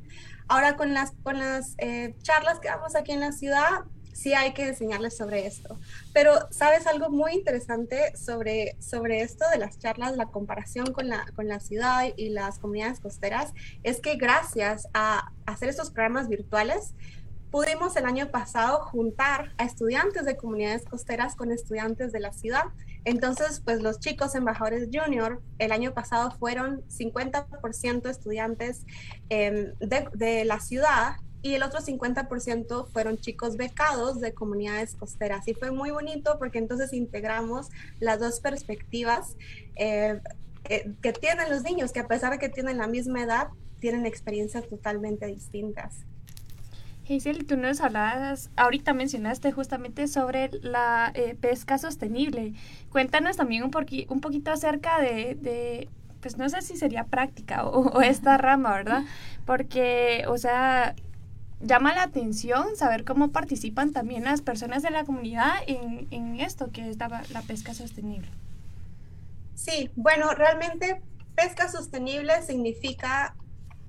[0.48, 4.54] Ahora, con las, con las eh, charlas que damos aquí en la ciudad, sí hay
[4.54, 5.80] que enseñarles sobre esto.
[6.14, 11.26] Pero, ¿sabes algo muy interesante sobre, sobre esto de las charlas, la comparación con la,
[11.36, 13.54] con la ciudad y las comunidades costeras?
[13.84, 16.94] Es que gracias a hacer estos programas virtuales,
[17.52, 22.66] pudimos el año pasado juntar a estudiantes de comunidades costeras con estudiantes de la ciudad.
[23.06, 28.86] Entonces, pues los chicos embajadores junior el año pasado fueron 50% estudiantes
[29.30, 35.48] de, de la ciudad y el otro 50% fueron chicos becados de comunidades costeras.
[35.48, 39.36] Y fue muy bonito porque entonces integramos las dos perspectivas
[39.76, 40.20] eh,
[40.66, 43.48] eh, que tienen los niños, que a pesar de que tienen la misma edad,
[43.80, 46.06] tienen experiencias totalmente distintas.
[47.10, 52.54] Hazel, tú nos hablabas, ahorita mencionaste justamente sobre la eh, pesca sostenible.
[52.92, 53.72] Cuéntanos también un,
[54.10, 55.90] un poquito acerca de, de,
[56.22, 59.04] pues no sé si sería práctica o, o esta rama, ¿verdad?
[59.46, 60.94] Porque, o sea,
[61.62, 66.72] llama la atención saber cómo participan también las personas de la comunidad en, en esto
[66.72, 68.30] que es la, la, pesca sostenible.
[69.56, 71.02] Sí, bueno, realmente
[71.36, 73.36] pesca sostenible significa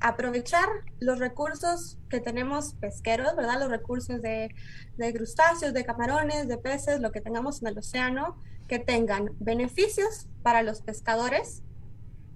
[0.01, 0.67] aprovechar
[0.99, 3.61] los recursos que tenemos pesqueros, ¿verdad?
[3.61, 4.55] Los recursos de,
[4.97, 10.29] de crustáceos, de camarones, de peces, lo que tengamos en el océano, que tengan beneficios
[10.43, 11.63] para los pescadores,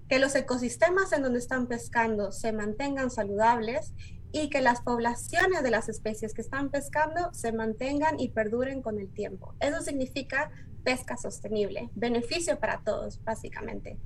[0.07, 3.93] que los ecosistemas en donde están pescando se mantengan saludables
[4.35, 8.99] y que las poblaciones de las especies que están pescando se mantengan y perduren con
[8.99, 9.55] el tiempo.
[9.61, 10.51] Eso significa
[10.83, 13.97] pesca sostenible, beneficio para todos, básicamente.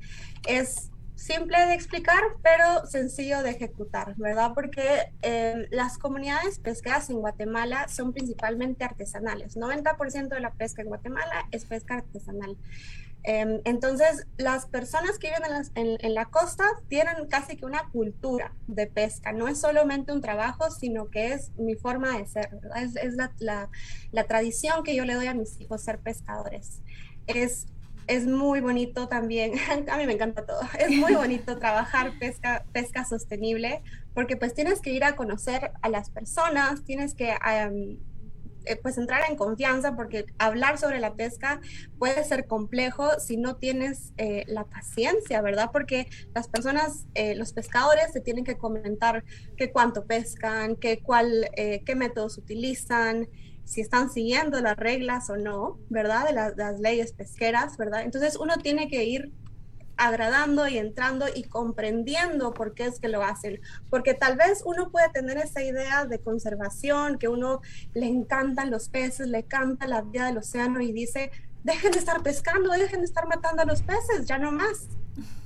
[0.48, 4.52] Es simple de explicar, pero sencillo de ejecutar, ¿verdad?
[4.54, 9.58] Porque eh, las comunidades pesqueras en Guatemala son principalmente artesanales.
[9.58, 12.56] 90% de la pesca en Guatemala es pesca artesanal.
[13.23, 18.88] Em, entonces, las personas que viven en, la costa tienen casi que una cultura de
[18.88, 19.34] pesca.
[19.34, 22.84] No es solamente un trabajo, sino que es mi forma de ser, ¿verdad?
[22.84, 23.69] Es, la,
[24.12, 26.82] la, tradición que yo le doy a mis hijos ser pescadores.
[27.27, 27.67] Es
[28.08, 29.53] es muy bonito también,
[29.88, 33.84] a mí me encanta todo, es muy bonito trabajar pesca, pesca sostenible
[34.15, 37.97] porque pues tienes que ir a conocer a las personas, tienes que eh,
[38.75, 41.62] pues entrar en confianza porque hablar sobre la pesca
[41.97, 45.69] puede ser complejo si no tienes eh, la paciencia, ¿verdad?
[45.71, 49.23] Porque las personas, eh, los pescadores te tienen que comentar
[49.58, 53.27] qué cuánto pescan, qué, cuál, qué métodos utilizan
[53.69, 56.25] si están siguiendo las reglas o no, ¿verdad?
[56.27, 58.01] De las leyes pesqueras, ¿verdad?
[58.01, 59.32] Entonces uno tiene que ir
[60.00, 63.60] agradando y entrando y comprendiendo por qué es que lo hacen.
[63.90, 67.62] Porque tal vez uno puede tener esa idea de conservación, que uno
[67.94, 71.32] le encantan los peces, le encanta la vida del océano y dice,
[71.64, 74.88] dejen de estar pescando, dejen de estar matando a los peces, ya no más.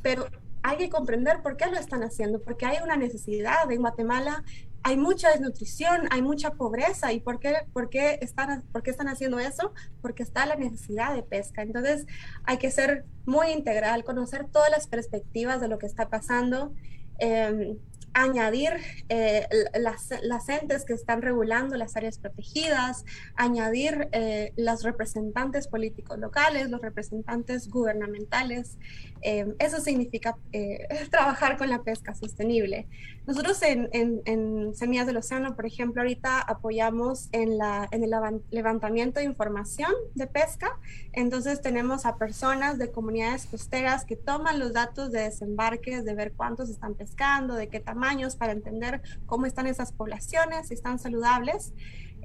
[0.03, 0.27] Pero
[0.61, 3.69] hay que comprender por qué lo están haciendo, porque hay una necesidad.
[3.71, 4.43] En Guatemala
[4.83, 7.13] hay mucha desnutrición, hay mucha pobreza.
[7.13, 9.73] ¿Y por qué, por qué, están, por qué están haciendo eso?
[10.01, 11.61] Porque está la necesidad de pesca.
[11.61, 12.05] Entonces
[12.43, 16.73] hay que ser muy integral, conocer todas las perspectivas de lo que está pasando.
[17.19, 17.77] Em,
[18.13, 18.71] añadir
[19.09, 19.47] eh,
[19.79, 26.69] las, las, entes que están regulando las áreas protegidas, añadir eh, los representantes políticos locales,
[26.69, 28.77] los representantes gubernamentales.
[29.21, 30.35] Eh, eso significa
[31.09, 32.87] trabajar con la pesca sostenible.
[33.25, 38.11] Nosotros en, en, Semillas del Océano, por ejemplo, ahorita apoyamos en, la, en el
[38.51, 40.77] levantamiento de información de pesca.
[41.13, 46.33] Entonces tenemos a personas de comunidades costeras que toman los datos de desembarques, de ver
[46.33, 51.73] cuántos están pescando, de qué tamaños, para entender cómo están esas poblaciones, si están saludables.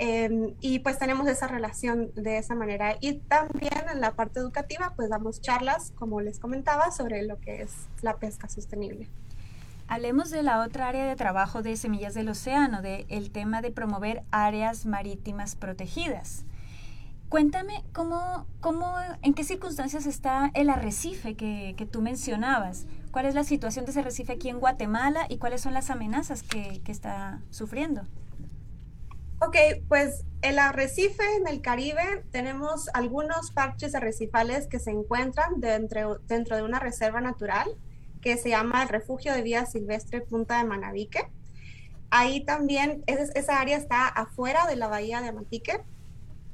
[0.01, 2.97] Em, y pues tenemos esa relación de esa manera.
[3.01, 7.63] Y también en la parte educativa, pues damos charlas, como les comentaba, sobre lo que
[7.63, 9.09] es la pesca sostenible.
[9.89, 13.71] Hablemos de la otra área de trabajo de Semillas del Océano, del el tema de
[13.71, 16.45] promover áreas marítimas protegidas.
[17.29, 22.87] Cuéntame cómo, cómo, en qué circunstancias está el arrecife que, que, tú mencionabas.
[23.19, 26.45] ¿Cuál es la situación de ese arrecife aquí en Guatemala y cuáles son las amenazas
[26.45, 28.03] que, que está sufriendo?
[29.41, 29.57] Ok,
[29.89, 36.55] pues el arrecife en el Caribe tenemos algunos parches arrecifales que se encuentran dentro, dentro
[36.55, 37.67] de una reserva natural
[38.21, 41.29] que se llama el Refugio de Vida Silvestre Punta de Manabique.
[42.11, 45.81] Ahí también esa área está afuera de la bahía de Amatique.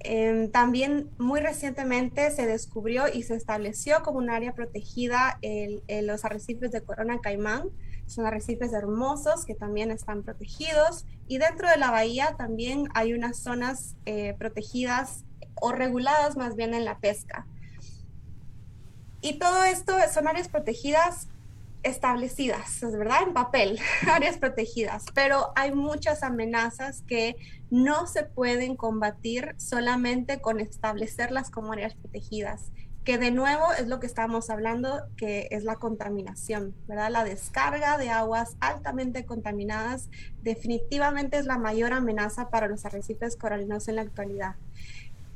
[0.07, 6.27] Em, también muy recientemente se descubrió y se estableció como un área protegida el, los
[6.27, 7.71] arrecifes de Corona Caimán.
[8.07, 11.07] Son arrecifes hermosos que también están protegidos.
[11.27, 16.75] Y dentro de la bahía también hay unas zonas eh, protegidas o reguladas más bien
[16.75, 17.47] en la pesca.
[19.23, 21.29] Y todo esto son áreas protegidas
[21.83, 23.23] establecidas, ¿verdad?
[23.27, 23.79] En papel,
[24.11, 27.37] áreas protegidas, pero hay muchas amenazas que
[27.75, 32.71] no se pueden combatir solamente con establecerlas como áreas protegidas,
[33.03, 37.11] que de nuevo es lo que estamos hablando, que es la contaminación, ¿verdad?
[37.11, 40.09] La descarga de aguas altamente contaminadas
[40.41, 44.55] definitivamente es la mayor amenaza para los arrecifes coralinos en la actualidad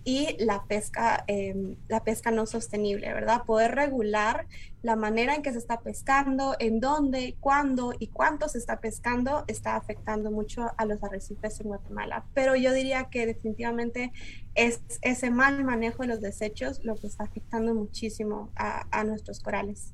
[0.08, 3.44] y la pesca, em, la pesca no sostenible, ¿verdad?
[3.44, 4.46] Poder regular
[4.80, 9.44] la manera en que se está pescando, en dónde, cuándo y cuánto se está pescando,
[9.48, 12.24] está afectando mucho a los arrecifes en Guatemala.
[12.32, 14.10] Pero yo diría que definitivamente
[14.54, 19.40] es ese mal manejo de los desechos lo que está afectando muchísimo a, a nuestros
[19.40, 19.92] corales.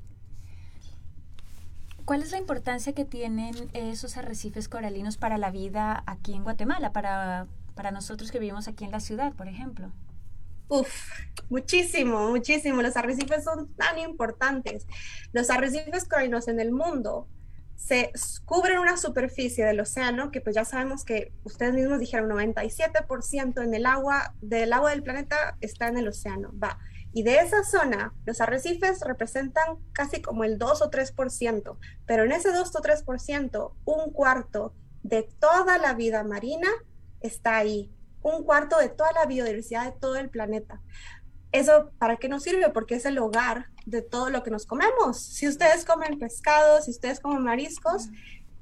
[2.05, 6.93] ¿Cuál es la importancia que tienen esos arrecifes coralinos para la vida aquí en Guatemala,
[6.93, 9.91] para, para nosotros que vivimos aquí en la ciudad, por ejemplo?
[10.67, 10.89] Uf,
[11.49, 12.81] muchísimo, muchísimo.
[12.81, 14.87] Los arrecifes son tan importantes.
[15.31, 17.27] Los arrecifes coralinos en el mundo
[17.75, 18.11] se
[18.45, 23.73] cubren una superficie del océano que pues ya sabemos que ustedes mismos dijeron 97% en
[23.75, 26.79] el agua del agua del planeta está en el océano, va.
[27.13, 32.31] Y de esa zona, los arrecifes representan casi como el 2 o 3%, pero en
[32.31, 34.73] ese 2 o 3%, un cuarto
[35.03, 36.67] de toda la vida marina
[37.21, 37.94] está ahí
[38.25, 40.81] un cuarto de toda la biodiversidad de todo el planeta.
[41.51, 42.69] ¿Eso para qué nos sirve?
[42.71, 45.19] Porque es el hogar de todo lo que nos comemos.
[45.19, 48.09] Si ustedes comen pescado, si ustedes comen mariscos,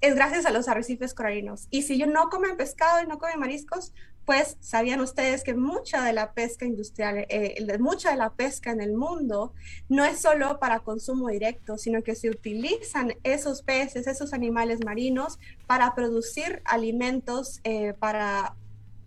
[0.01, 1.67] es gracias a los arrecifes coralinos.
[1.69, 3.93] Y si yo no comen pescado y no comen mariscos,
[4.25, 8.81] pues sabían ustedes que mucha de la pesca industrial, eh, mucha de la pesca en
[8.81, 9.53] el mundo
[9.87, 15.39] no es solo para consumo directo, sino que se utilizan esos peces, esos animales marinos
[15.67, 18.55] para producir alimentos eh, para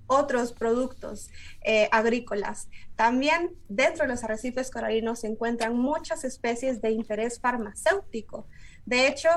[0.07, 1.31] otros productos
[1.63, 2.69] eh, agrícolas.
[2.97, 8.47] También dentro de los arrecifes coralinos se encuentran muchas especies de interés farmacéutico.
[8.85, 9.29] De hecho,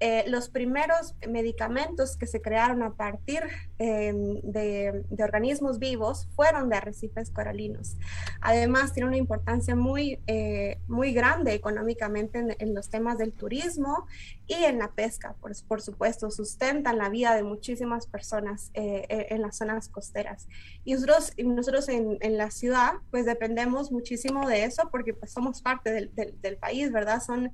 [0.00, 3.42] eh, los primeros medicamentos que se crearon a partir
[3.78, 7.96] em, de, organismos vivos fueron de arrecifes coralinos.
[8.40, 14.06] Además, tiene una importancia muy, eh, muy grande económicamente en, los temas del turismo
[14.46, 19.42] y en la pesca, por, por supuesto, sustentan la vida de muchísimas personas eh, en
[19.42, 20.46] las zonas costeras.
[20.84, 25.60] Y nosotros, nosotros en, en, la ciudad, pues dependemos muchísimo de eso porque pues somos
[25.60, 27.20] parte del, del, del país, ¿verdad?
[27.20, 27.52] Son,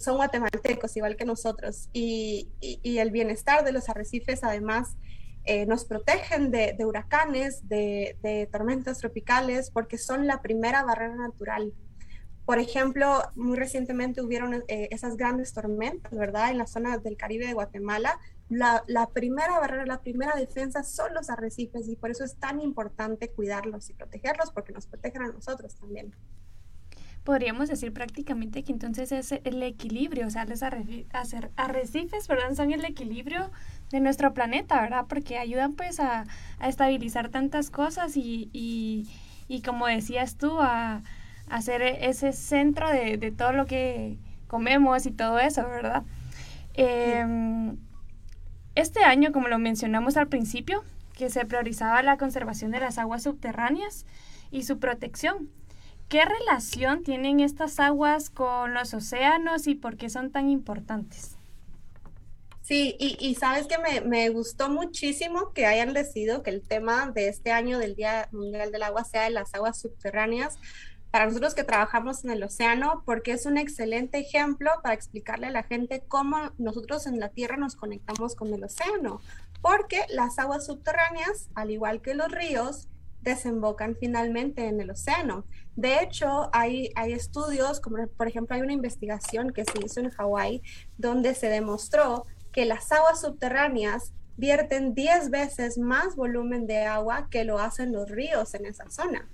[0.00, 2.50] son guatemaltecos igual que nosotros y,
[2.82, 4.96] el bienestar de los arrecifes además
[5.44, 11.74] eh, nos protegen de, huracanes, de, tormentas tropicales, porque son la primera barrera natural.
[12.46, 16.50] Por ejemplo, muy recientemente hubieron eh, esas grandes tormentas, ¿verdad?
[16.50, 18.18] En la zona del Caribe de Guatemala.
[18.48, 22.60] La, la, primera barrera, la primera defensa son los arrecifes y por eso es tan
[22.60, 26.14] importante cuidarlos y protegerlos porque nos protegen a nosotros también
[27.24, 32.54] podríamos decir prácticamente que entonces es el equilibrio, o sea, los arrecifes, ¿verdad?
[32.54, 33.50] Son el equilibrio
[33.90, 35.06] de nuestro planeta, ¿verdad?
[35.08, 36.26] Porque ayudan pues a,
[36.62, 41.02] estabilizar tantas cosas y, y, como decías tú, a,
[41.48, 46.02] a ser ese centro de, de, todo lo que comemos y todo eso, ¿verdad?
[46.74, 47.76] Em,
[48.74, 53.22] este año, como lo mencionamos al principio, que se priorizaba la conservación de las aguas
[53.22, 54.04] subterráneas
[54.50, 55.48] y su protección.
[56.14, 61.36] ¿Qué relación tienen estas aguas con los océanos y por qué son tan importantes?
[62.62, 67.26] Sí, y, sabes que me, me, gustó muchísimo que hayan decidido que el tema de
[67.26, 70.56] este año del Día Mundial del Agua sea de las aguas subterráneas
[71.10, 75.50] para nosotros que trabajamos en el océano, porque es un excelente ejemplo para explicarle a
[75.50, 79.20] la gente cómo nosotros en la Tierra nos conectamos con el océano,
[79.60, 82.86] porque las aguas subterráneas, al igual que los ríos,
[83.24, 85.44] desembocan finalmente en el océano.
[85.74, 90.10] De hecho, hay, hay estudios, como por ejemplo hay una investigación que se hizo en
[90.10, 90.62] Hawái,
[90.98, 97.44] donde se demostró que las aguas subterráneas vierten 10 veces más volumen de agua que
[97.44, 99.28] lo hacen los ríos en esa zona.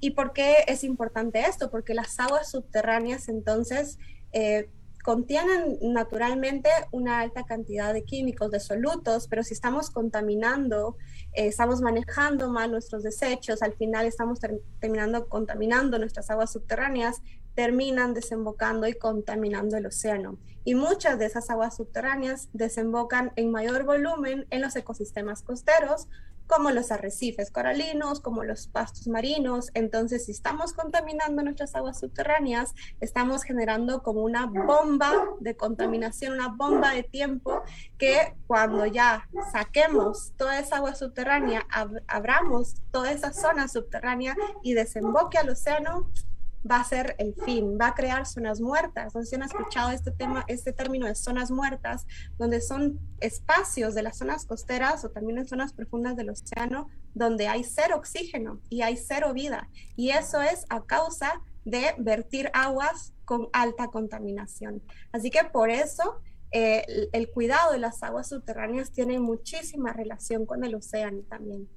[0.00, 1.70] ¿Y por qué es importante esto?
[1.70, 3.98] Porque las aguas subterráneas entonces
[4.32, 4.70] eh,
[5.10, 10.96] contienen naturalmente una alta cantidad de químicos, de solutos, pero si estamos contaminando,
[11.32, 14.38] eh, estamos manejando mal nuestros desechos, al final estamos
[14.78, 17.22] terminando contaminando nuestras aguas subterráneas,
[17.56, 20.38] terminan desembocando y contaminando el océano.
[20.62, 26.06] Y muchas de esas aguas subterráneas desembocan en mayor volumen en los ecosistemas costeros,
[26.50, 29.70] como los arrecifes coralinos, como los pastos marinos.
[29.74, 36.48] Entonces, si estamos contaminando nuestras aguas subterráneas, estamos generando como una bomba de contaminación, una
[36.48, 37.62] bomba de tiempo
[37.96, 41.66] que cuando ya saquemos toda esa agua subterránea,
[42.08, 44.34] abramos toda esa zona subterránea
[44.64, 46.10] y desemboque al océano,
[46.68, 49.14] va a ser el fin, va a crear zonas muertas.
[49.14, 52.06] No sé si han escuchado este tema, este término de zonas muertas,
[52.38, 57.48] donde son espacios de las zonas costeras o también en zonas profundas del océano donde
[57.48, 59.68] hay cero oxígeno y hay cero vida.
[59.96, 64.82] Y eso es a causa de vertir aguas con alta contaminación.
[65.12, 66.20] Así que por eso
[66.52, 71.68] eh, el cuidado de las aguas subterráneas tiene muchísima relación con el océano también.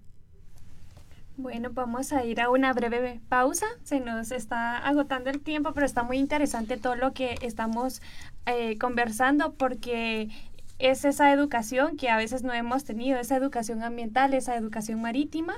[1.35, 3.65] Bueno, vamos a ir a una breve pausa.
[3.83, 8.03] Se nos está agotando el tiempo, pero está muy interesante todo lo que estamos
[8.45, 10.29] eh, conversando porque
[10.77, 15.55] es esa educación que a veces no hemos tenido, esa educación ambiental, esa educación marítima.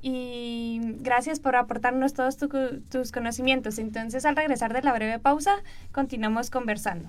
[0.00, 3.80] Y gracias por aportarnos todos tus conocimientos.
[3.80, 5.56] Entonces, al regresar de la breve pausa,
[5.90, 7.08] continuamos conversando.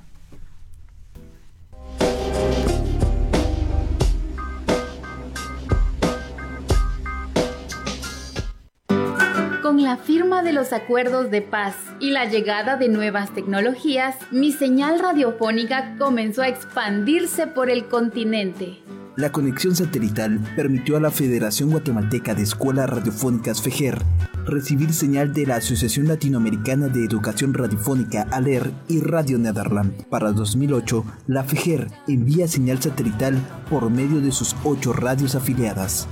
[9.89, 14.99] La firma de los acuerdos de paz y la llegada de nuevas tecnologías, mi señal
[14.99, 18.83] radiofónica comenzó a expandirse por el continente.
[19.15, 23.97] La conexión satelital permitió a la Federación Guatemalteca de Escuelas Radiofónicas FEGER
[24.45, 30.05] recibir señal de la Asociación Latinoamericana de Educación Radiofónica ALER y Radio Nederland.
[30.05, 33.39] Para 2008, la FEGER envía señal satelital
[33.71, 36.07] por medio de sus ocho radios afiliadas.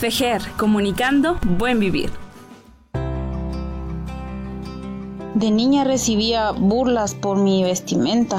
[0.00, 2.23] FEGER, comunicando buen vivir.
[5.34, 8.38] De niña recibía burlas por mi vestimenta.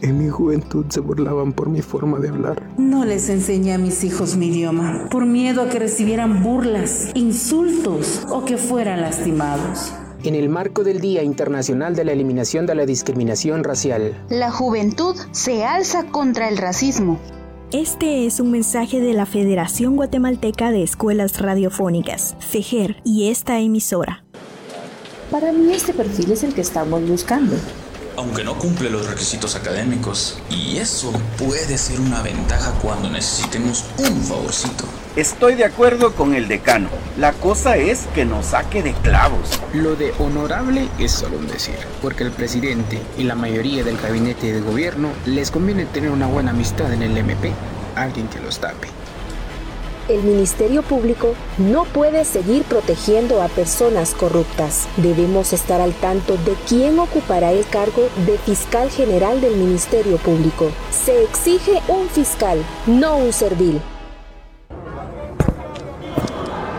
[0.00, 2.62] En mi juventud se burlaban por mi forma de hablar.
[2.78, 8.26] No les enseñé a mis hijos mi idioma, por miedo a que recibieran burlas, insultos
[8.30, 9.92] o que fueran lastimados.
[10.22, 15.16] En el marco del Día Internacional de la Eliminación de la Discriminación Racial, la juventud
[15.32, 17.18] se alza contra el racismo.
[17.72, 24.25] Este es un mensaje de la Federación Guatemalteca de Escuelas Radiofónicas, FEGER, y esta emisora.
[25.30, 27.56] Para mí este perfil es el que estamos buscando
[28.16, 34.22] aunque no cumple los requisitos académicos, y eso puede ser una ventaja cuando necesitemos un
[34.22, 34.84] favorcito.
[35.16, 36.88] Estoy de acuerdo con el decano.
[37.18, 39.60] La cosa es que nos saque de clavos.
[39.72, 44.52] Lo de honorable es solo un decir, porque el presidente y la mayoría del gabinete
[44.52, 47.52] de gobierno les conviene tener una buena amistad en el MP,
[47.94, 48.95] alguien que los tape
[50.08, 54.88] el Ministerio Público no puede seguir protegiendo a personas corruptas.
[54.96, 60.70] Debemos estar al tanto de quién ocupará el cargo de fiscal general del Ministerio Público.
[60.90, 63.80] Se exige un fiscal, no un servil.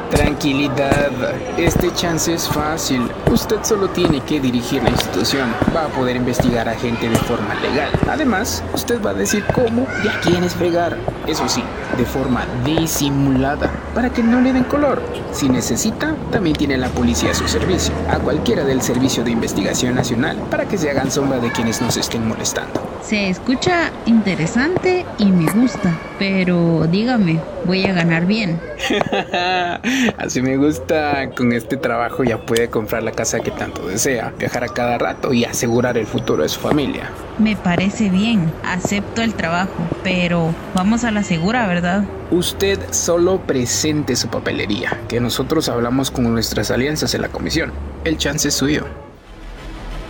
[0.10, 1.12] Tranquilidad,
[1.58, 3.12] este chance es fácil.
[3.30, 5.54] Usted solo tiene que dirigir la institución.
[5.76, 7.92] Va a poder investigar a gente de forma legal.
[8.10, 10.98] Además, usted va a decir cómo y a quién es fregar.
[11.28, 11.62] Eso sí,
[11.98, 15.02] de forma disimulada, para que no le den color.
[15.32, 19.96] Si necesita, también tiene la policía a su servicio, a cualquiera del Servicio de Investigación
[19.96, 22.88] Nacional, para que se hagan sombra de quienes nos estén molestando.
[23.02, 28.60] Se escucha interesante y me gusta, pero dígame, voy a ganar bien.
[30.18, 31.30] Así me gusta.
[31.36, 35.32] Con este trabajo ya puede comprar la casa que tanto desea, viajar a cada rato
[35.34, 37.10] y asegurar el futuro de su familia.
[37.40, 39.72] Me parece bien, acepto el trabajo,
[40.04, 42.04] pero vamos a la segura, ¿verdad?
[42.32, 47.72] Usted solo presente su papelería, que nosotros hablamos con nuestras alianzas en la comisión.
[48.04, 48.86] El chance es suyo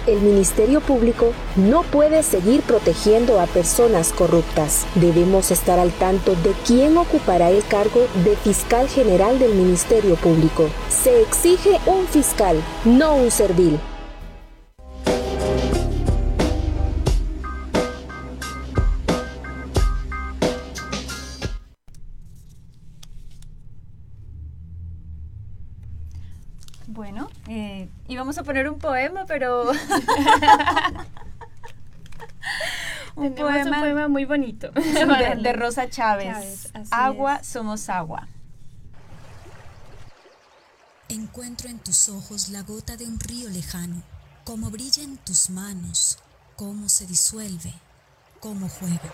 [0.07, 4.87] el Ministerio Público no puede seguir protegiendo a personas corruptas.
[4.95, 10.69] Debemos estar al tanto de quién ocupará el cargo de fiscal general del Ministerio Público.
[10.89, 13.79] Se exige un fiscal, no un servil.
[27.57, 29.71] Eh, íbamos a poner un poema, pero...
[33.15, 34.71] un, poema, muy bonito.
[34.71, 36.71] De, Rosa Chávez.
[36.91, 38.27] agua, somos agua.
[41.09, 44.03] Encuentro en tus ojos la gota de un río lejano,
[44.43, 46.19] cómo brilla en tus manos,
[46.55, 47.73] cómo se disuelve,
[48.39, 49.13] cómo juega.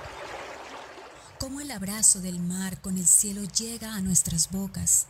[1.39, 5.07] Cómo el abrazo del mar con el cielo llega a nuestras bocas,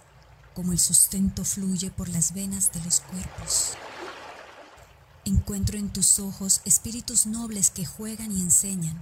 [0.54, 3.74] como el sustento fluye por las venas de los cuerpos.
[5.26, 9.01] Encuentro en tus ojos espíritus nobles que juegan y enseñan,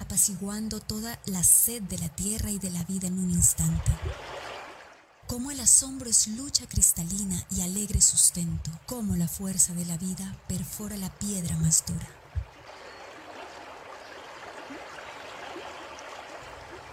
[0.00, 3.92] apaciguando toda la sed de la tierra y de la vida en un instante.
[5.26, 10.36] Como el asombro es lucha cristalina y alegre sustento, como la fuerza de la vida
[10.48, 12.08] perfora la piedra más dura.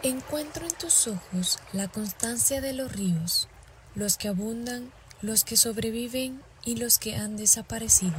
[0.04, 3.48] Encuentro en tus ojos la constancia de los ríos,
[3.96, 8.16] los que abundan, los que sobreviven y los que han desaparecido.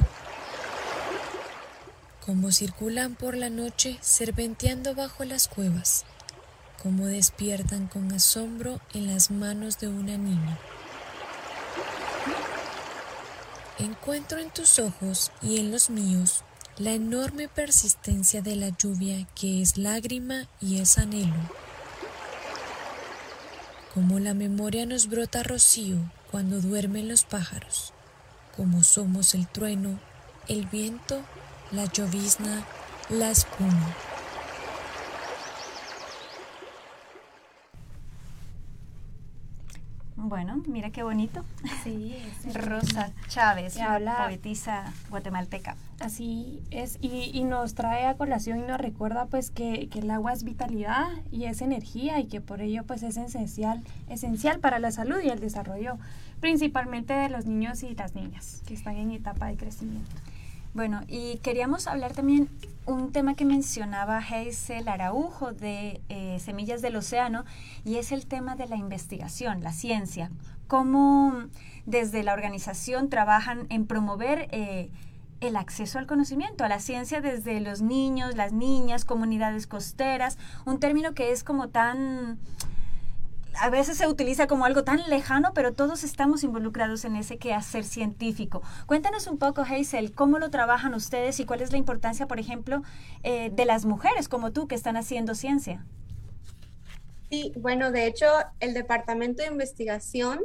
[2.25, 6.05] Como circulan por la noche serpenteando bajo las cuevas,
[6.81, 10.59] como despiertan con asombro en las manos de una niña.
[13.79, 16.43] Encuentro en tus ojos y en los míos
[16.77, 21.33] la enorme persistencia de la lluvia que es lágrima y es anhelo
[23.93, 25.97] como la memoria nos brota rocío
[26.31, 27.93] cuando duermen los pájaros,
[28.55, 29.99] como somos el trueno,
[30.47, 31.21] el viento,
[31.71, 32.65] la llovizna,
[33.09, 33.95] la espuma.
[40.25, 41.43] Bueno, mira qué bonito.
[41.83, 42.15] Sí,
[42.53, 45.75] Rosa Chávez, habla poetisa guatemalteca.
[45.99, 50.45] Así es, y, nos trae a colación y nos recuerda pues que, el agua es
[50.45, 55.19] vitalidad y es energía y que por ello pues es esencial, esencial para la salud
[55.21, 55.97] y el desarrollo,
[56.39, 60.15] principalmente de los niños y las niñas que están en etapa de crecimiento.
[60.73, 62.49] Bueno, y queríamos hablar también
[62.87, 67.45] un tema que mencionaba Hazel Araujo de eh, Semillas del Océano
[67.85, 70.31] y es el tema de la investigación, la ciencia.
[70.67, 71.43] Cómo
[71.85, 74.89] desde la organización trabajan en promover eh,
[75.41, 80.79] el acceso al conocimiento, a la ciencia desde los niños, las niñas, comunidades costeras, un
[80.79, 82.39] término que es como tan
[83.59, 87.83] a veces se utiliza como algo tan lejano, pero todos estamos involucrados en ese quehacer
[87.83, 88.61] científico.
[88.85, 92.81] Cuéntanos un poco, Hazel, cómo lo trabajan ustedes y cuál es la importancia, por ejemplo,
[93.23, 95.85] eh, de las mujeres como tú que están haciendo ciencia.
[97.29, 98.27] Sí, bueno, de hecho,
[98.59, 100.39] el Departamento de Investigación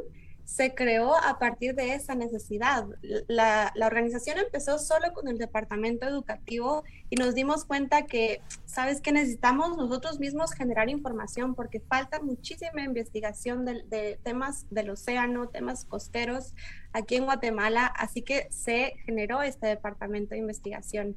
[0.49, 2.87] se creó a partir de esa necesidad.
[3.27, 8.99] La, la, organización empezó solo con el departamento educativo y nos dimos cuenta que, ¿sabes
[8.99, 9.11] qué?
[9.11, 15.85] Necesitamos nosotros mismos generar información porque falta muchísima investigación de, de temas del océano, temas
[15.85, 16.55] costeros
[16.93, 21.15] aquí en Guatemala, así que se generó este departamento de investigación.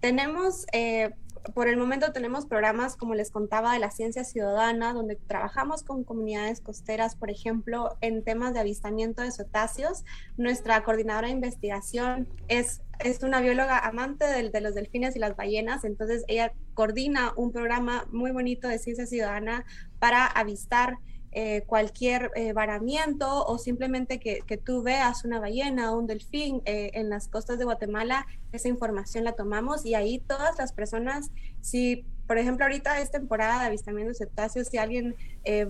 [0.00, 1.14] Tenemos eh,
[1.54, 6.04] por el momento tenemos programas, como les contaba, de la ciencia ciudadana, donde trabajamos con
[6.04, 10.04] comunidades costeras, por ejemplo, en temas de avistamiento de cetáceos.
[10.36, 15.36] Nuestra coordinadora de investigación es, es una bióloga amante de, de los delfines y las
[15.36, 19.64] ballenas, entonces ella coordina un programa muy bonito de ciencia ciudadana
[19.98, 20.98] para avistar
[21.38, 26.62] eh, cualquier eh, varamiento o simplemente que, que, tú veas una ballena o un delfín
[26.64, 31.30] eh, en las costas de Guatemala, esa información la tomamos y ahí todas las personas,
[31.60, 35.14] si por ejemplo ahorita es temporada de avistamiento de cetáceos, si alguien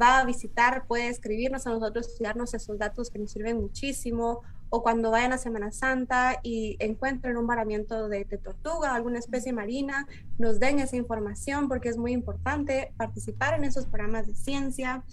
[0.01, 4.43] va a visitar puede escribirnos a nosotros y darnos esos datos que nos sirven muchísimo
[4.69, 10.07] o cuando vayan a Semana Santa y encuentren un varamiento de, tortuga, alguna especie marina,
[10.39, 15.05] nos den esa información porque es muy importante participar en esos programas de ciencia.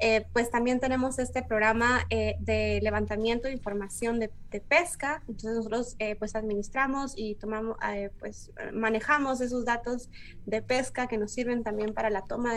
[0.00, 4.30] Eh, pues también tenemos este programa eh, de levantamiento de información de,
[4.68, 7.76] pesca, entonces nosotros eh, pues administramos y tomamos,
[8.18, 10.08] pues manejamos esos datos
[10.46, 12.54] de pesca que nos sirven también para la toma,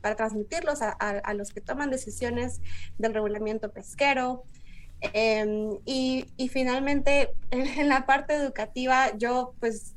[0.00, 2.62] para transmitirlos a, a los que toman decisiones
[2.96, 4.44] del regulamiento pesquero.
[5.00, 9.94] Em, y, y, finalmente, en, la parte educativa, yo pues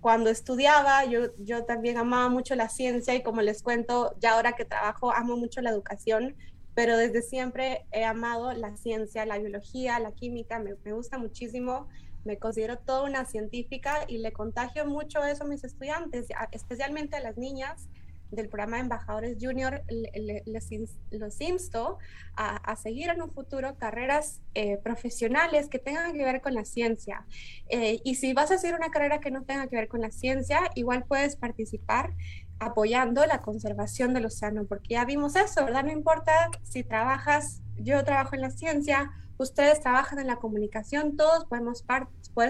[0.00, 4.54] cuando estudiaba, yo, yo también amaba mucho la ciencia y como les cuento, ya ahora
[4.54, 6.34] que trabajo, amo mucho la educación,
[6.74, 11.86] pero desde siempre he amado la ciencia, la biología, la química, me, me gusta muchísimo,
[12.24, 17.20] me considero toda una científica y le contagio mucho eso a mis estudiantes, especialmente a
[17.20, 17.88] las niñas
[18.32, 20.70] del programa de Embajadores Junior, les,
[21.10, 21.98] los insto
[22.34, 27.24] a, seguir en un futuro carreras eh, profesionales que tengan que ver con la ciencia.
[27.68, 30.10] Eh, y si vas a hacer una carrera que no tenga que ver con la
[30.10, 32.14] ciencia, igual puedes participar
[32.58, 35.84] apoyando la conservación del océano, porque ya vimos eso, ¿verdad?
[35.84, 41.44] No importa si trabajas, yo trabajo en la ciencia, ustedes trabajan en la comunicación, todos
[41.46, 41.84] podemos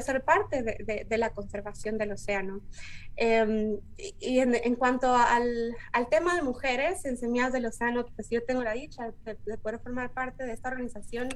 [0.05, 2.61] ser parte de, la conservación del océano.
[3.17, 3.79] Em,
[4.21, 5.77] y en, cuanto al,
[6.11, 9.79] tema de mujeres en Semillas del Océano, pues yo tengo la dicha de, de, poder
[9.81, 11.29] formar parte de esta organización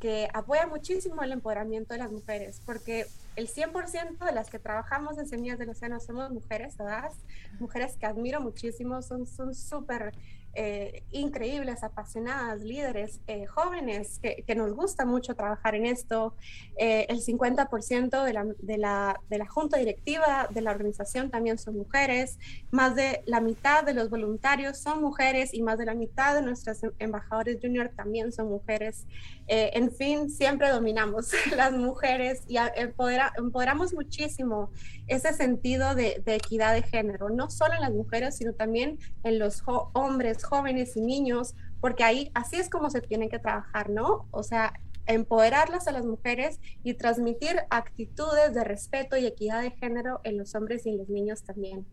[0.00, 5.18] que apoya muchísimo el empoderamiento de las mujeres, porque el 100% de las que trabajamos
[5.18, 7.14] en Semillas del Océano somos mujeres, todas,
[7.58, 10.12] mujeres que admiro muchísimo, son súper
[10.54, 16.34] eh, increíbles, apasionadas, líderes, eh, jóvenes, que, que, nos gusta mucho trabajar en esto.
[16.76, 21.58] Eh, el 50% de la, de, la, de la junta directiva de la organización también
[21.58, 22.38] son mujeres,
[22.72, 26.42] más de la mitad de los voluntarios son mujeres y más de la mitad de
[26.42, 29.06] nuestros embajadores junior también son mujeres.
[29.46, 34.70] en fin, siempre dominamos las mujeres y empodera, empoderamos muchísimo
[35.06, 39.38] ese sentido de, de, equidad de género, no solo en las mujeres, sino también en
[39.38, 39.62] los
[39.94, 44.26] hombres, jóvenes y niños, porque ahí así es como se tiene que trabajar, ¿no?
[44.30, 44.72] O sea,
[45.06, 50.54] empoderarlas a las mujeres y transmitir actitudes de respeto y equidad de género en los
[50.54, 51.86] hombres y en los niños también.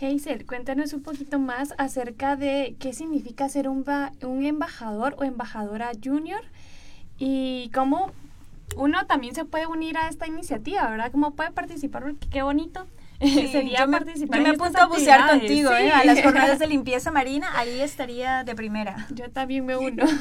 [0.00, 3.84] Hazel, cuéntanos un poquito más acerca de qué significa ser un,
[4.22, 6.40] un embajador o embajadora junior
[7.18, 8.10] y cómo
[8.76, 11.12] uno también se puede unir a esta iniciativa, ¿verdad?
[11.12, 12.14] ¿Cómo puede participar?
[12.30, 12.86] Qué bonito
[13.20, 14.40] sería yo participar.
[14.40, 15.90] Me, yo me apunto a bucear contigo, ¿eh?
[15.90, 19.06] A las jornadas de limpieza marina, ahí estaría de primera.
[19.10, 20.04] Yo también me uno.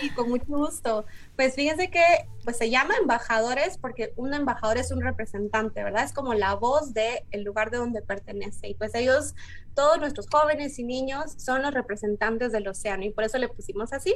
[0.00, 1.04] Sí, con mucho gusto.
[1.36, 2.00] Pues fíjense que
[2.42, 6.04] pues se llama embajadores porque un embajador es un representante, ¿verdad?
[6.04, 8.68] Es como la voz del el lugar de donde pertenece.
[8.68, 9.34] Y pues ellos,
[9.74, 13.92] todos nuestros jóvenes y niños, son los representantes del océano y por eso le pusimos
[13.92, 14.14] así.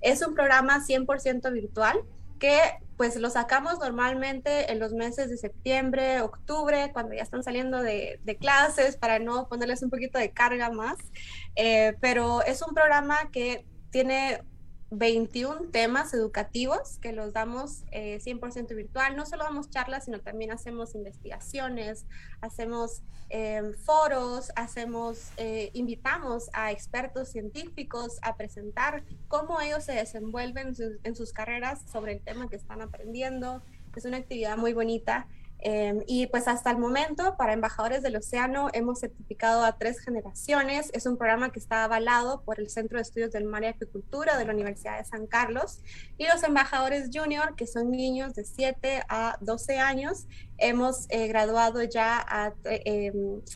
[0.00, 2.00] Es un programa 100% virtual
[2.44, 2.60] que
[2.98, 8.20] pues lo sacamos normalmente en los meses de septiembre, octubre, cuando ya están saliendo de,
[8.38, 10.98] clases para no ponerles un poquito de carga más.
[11.56, 14.42] Eh, pero es un programa que tiene
[14.98, 19.16] 21 temas educativos que los damos 100% eh, virtual.
[19.16, 22.06] No solo damos charlas, sino también hacemos investigaciones,
[22.40, 30.74] hacemos em, foros, hacemos, eh, invitamos a expertos científicos a presentar cómo ellos se desenvuelven
[31.02, 33.62] en sus carreras sobre el tema que están aprendiendo.
[33.96, 35.26] Es una actividad muy bonita
[35.66, 40.90] Em, y pues hasta el momento, para embajadores del océano, hemos certificado a tres generaciones.
[40.92, 44.36] Es un programa que está avalado por el Centro de Estudios del Mar y Acuicultura
[44.36, 45.80] de la Universidad de San Carlos.
[46.18, 50.26] Y los embajadores junior, que son niños de 7 a 12 años,
[50.58, 52.52] hemos eh, graduado ya a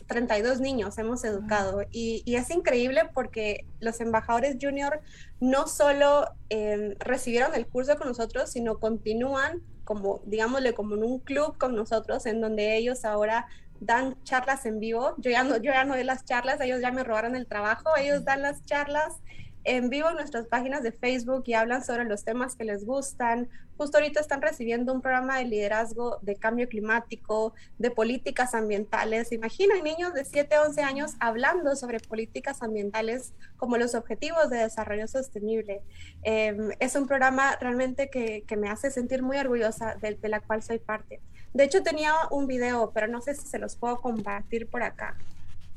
[0.07, 1.83] 32 em, niños, hemos educado.
[1.91, 4.99] Y, y, es increíble porque los embajadores junior
[5.39, 11.17] no solo em, recibieron el curso con nosotros, sino continúan como, digámosle, como en un
[11.17, 13.47] club con nosotros, en donde ellos ahora
[13.79, 15.15] dan charlas en vivo.
[15.17, 17.89] Yo ya no, yo ya no doy las charlas, ellos ya me robaron el trabajo,
[17.97, 19.17] ellos dan las charlas
[19.63, 23.49] en vivo en nuestras páginas de Facebook y hablan sobre los temas que les gustan.
[23.77, 29.31] Justo ahorita están recibiendo un programa de liderazgo de cambio climático, de políticas ambientales.
[29.31, 34.57] Imaginen niños de 7 a 11 años hablando sobre políticas ambientales como los objetivos de
[34.57, 35.81] desarrollo sostenible.
[36.23, 40.41] Em, es un programa realmente que, que, me hace sentir muy orgullosa de, de la
[40.41, 41.21] cual soy parte.
[41.53, 45.17] De hecho, tenía un video, pero no sé si se los puedo compartir por acá.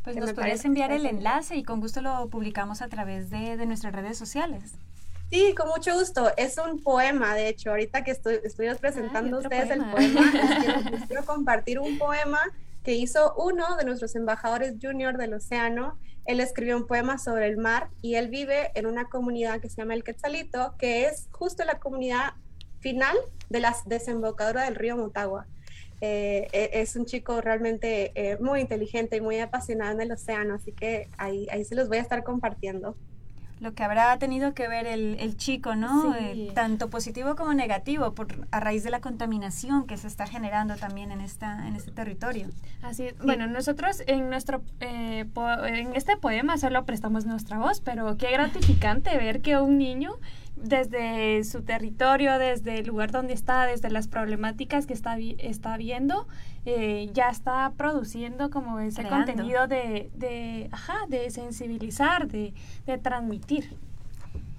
[0.03, 3.67] Pues nos puedes enviar el enlace y con gusto lo publicamos a través de, de,
[3.67, 4.75] nuestras redes sociales.
[5.31, 6.31] Sí, con mucho gusto.
[6.37, 10.21] Es un poema, de hecho, ahorita que estoy, estuvimos presentando a ustedes el poema,
[10.91, 12.41] les quiero compartir un poema
[12.83, 15.99] que hizo uno de nuestros embajadores junior del océano.
[16.25, 19.77] Él escribió un poema sobre el mar y él vive en una comunidad que se
[19.77, 22.35] llama El Quetzalito, que es justo la comunidad
[22.81, 23.17] final
[23.49, 25.47] de la desembocadura del río Motagua.
[26.05, 30.55] Eh, e, es un chico realmente eh, muy inteligente y muy apasionado en el océano,
[30.55, 32.97] así que ahí, ahí se los voy a estar compartiendo.
[33.61, 36.17] Lo que habrá tenido que ver el, el chico, ¿no?
[36.17, 40.75] Eh, tanto positivo como negativo, por, a raíz de la contaminación que se está generando
[40.75, 42.49] también en, esta, en este territorio.
[42.83, 49.17] Así Bueno, nosotros en, nuestro, en este poema solo prestamos nuestra voz, pero qué gratificante
[49.17, 50.19] ver que un niño
[50.63, 56.27] desde su territorio, desde el lugar donde está, desde las problemáticas que está, está viendo,
[56.65, 62.55] eh, ya está produciendo como ese contenido de, de, ajá, de sensibilizar, de,
[62.87, 63.77] de transmitir.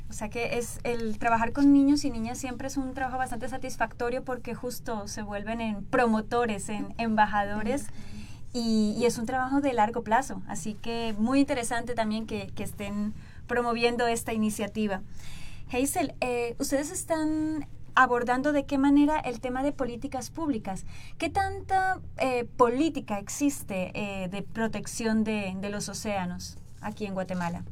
[0.10, 3.50] O sea que es el trabajar con niños y niñas siempre es un trabajo bastante
[3.50, 7.88] satisfactorio porque justo se vuelven en promotores, en embajadores.
[8.56, 12.62] Y, y, es un trabajo de largo plazo, así que muy interesante también que, que
[12.62, 13.16] estén
[13.48, 15.02] promoviendo esta iniciativa.
[15.72, 20.86] Hazel, eh, ustedes están abordando de qué manera el tema de políticas públicas.
[21.18, 27.64] ¿Qué tanta eh, política existe eh, de protección de, de, los océanos aquí en Guatemala?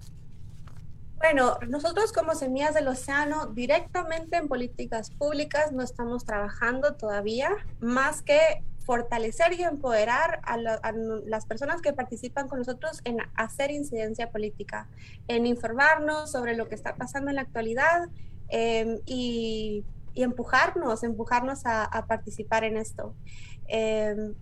[1.18, 8.24] Bueno, nosotros como Semillas del Océano directamente en políticas públicas no estamos trabajando todavía, más
[8.24, 14.88] que fortalecer y empoderar a, las personas que participan con nosotros en hacer incidencia política,
[15.28, 18.10] en informarnos sobre lo que está pasando en la actualidad
[18.50, 23.16] em, y, empujarnos, empujarnos a, participar en esto.
[23.68, 24.34] Em,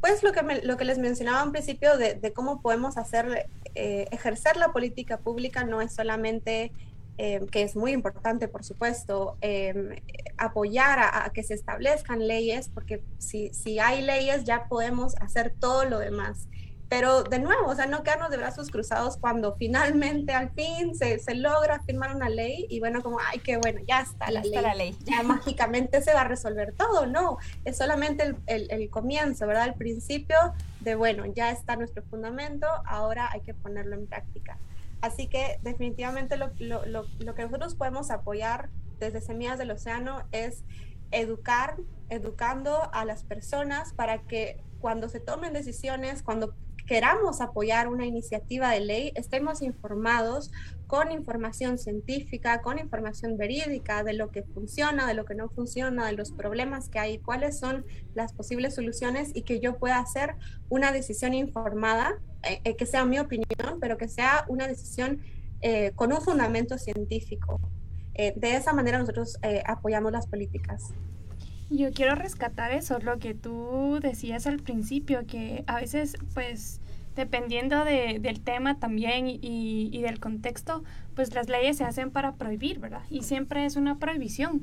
[0.00, 4.56] pues lo que, lo que les mencionaba al principio de, cómo podemos hacer, eh, ejercer
[4.56, 6.72] la política pública no es solamente
[7.18, 9.96] Em, que es muy importante, por supuesto, em,
[10.38, 15.84] apoyar a, que se establezcan leyes, porque si, si hay leyes ya podemos hacer todo
[15.84, 16.48] lo demás.
[16.88, 21.18] Pero de nuevo, o sea, no quedarnos de brazos cruzados cuando finalmente al fin se,
[21.18, 24.50] se logra firmar una ley y bueno, como, ay, qué bueno, ya está, la, ley,
[24.50, 24.96] la ley.
[25.04, 29.68] Ya mágicamente se va a resolver todo, no, es solamente el, el, el comienzo, ¿verdad?
[29.68, 30.36] El principio
[30.80, 34.58] de, bueno, ya está nuestro fundamento, ahora hay que ponerlo en práctica.
[35.02, 40.64] Así que definitivamente lo, que nosotros podemos apoyar desde Semillas del Océano es
[41.10, 41.76] educar,
[42.08, 46.54] educando a las personas para que cuando se tomen decisiones, cuando
[46.86, 50.52] queramos apoyar una iniciativa de ley, estemos informados
[50.92, 56.04] con información científica, con información verídica de lo que funciona, de lo que no funciona,
[56.04, 60.34] de los problemas que hay, cuáles son las posibles soluciones y que yo pueda hacer
[60.68, 65.22] una decisión informada, eh, eh, que sea mi opinión, pero que sea una decisión
[65.62, 67.58] eh, con un fundamento científico.
[68.14, 70.92] de esa manera nosotros apoyamos las políticas.
[71.70, 76.82] Yo quiero rescatar eso, lo que tú decías al principio, que a veces, pues,
[77.14, 80.82] dependiendo de, del tema también y, y, del contexto,
[81.14, 83.02] pues las leyes se hacen para prohibir, ¿verdad?
[83.10, 84.62] Y siempre es una prohibición.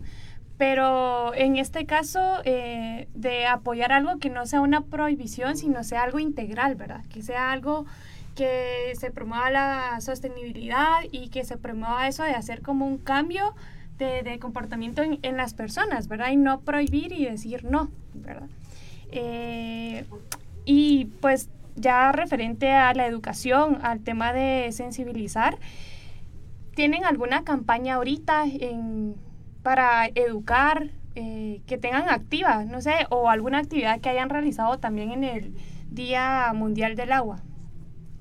[0.59, 6.03] Pero en este caso, eh, de apoyar algo que no sea una prohibición, sino sea
[6.03, 7.05] algo integral, ¿verdad?
[7.05, 7.85] Que sea algo
[8.35, 13.55] que se promueva la sostenibilidad y que se promueva eso de hacer como un cambio
[13.97, 16.31] de, comportamiento en, las personas, ¿verdad?
[16.31, 18.47] Y no prohibir y decir no, ¿verdad?
[19.11, 20.05] Eh,
[20.65, 21.49] y pues
[21.79, 25.57] ya referente a la educación, al tema de sensibilizar,
[26.75, 29.15] ¿tienen alguna campaña ahorita en,
[29.63, 35.11] para educar eh, que tengan activa, no sé, o alguna actividad que hayan realizado también
[35.11, 35.55] en el
[35.89, 37.41] Día Mundial del Agua,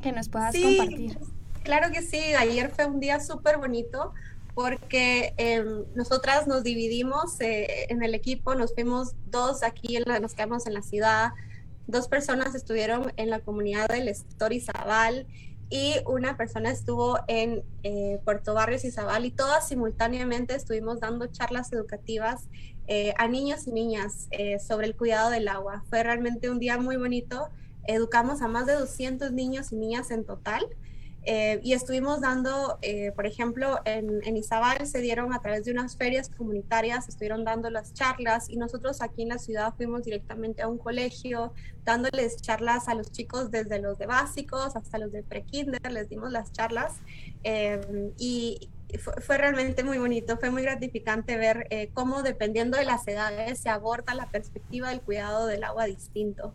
[0.02, 1.18] que nos puedas compartir.
[1.62, 4.14] Claro que sí, ayer fue un día súper bonito
[4.54, 10.34] porque em, nosotras nos dividimos eh, en el equipo, nos fuimos dos aquí, en nos
[10.34, 11.30] quedamos en la ciudad,
[11.88, 14.14] dos personas estuvieron en la comunidad del
[14.60, 15.26] Zabal
[15.70, 21.26] y una persona estuvo en eh, Puerto Barrios y Zabal y todas simultáneamente estuvimos dando
[21.26, 22.48] charlas educativas
[22.86, 25.82] eh, a niños y niñas eh, sobre el cuidado del agua.
[25.88, 27.48] Fue realmente un día muy bonito.
[27.84, 30.66] Educamos a más de 200 niños y niñas en total.
[31.24, 32.78] Eh, y estuvimos dando,
[33.14, 37.68] por ejemplo, en, en, Izabal se dieron a través de unas ferias comunitarias, estuvieron dando
[37.70, 41.52] las charlas y nosotros aquí en la ciudad fuimos directamente a un colegio
[41.84, 46.30] dándoles charlas a los chicos desde los de básicos hasta los de prekinder, les dimos
[46.32, 46.94] las charlas
[48.16, 53.58] y, fue, realmente muy bonito, fue muy gratificante ver eh, cómo dependiendo de las edades
[53.58, 56.54] se aborda la perspectiva del cuidado del agua distinto.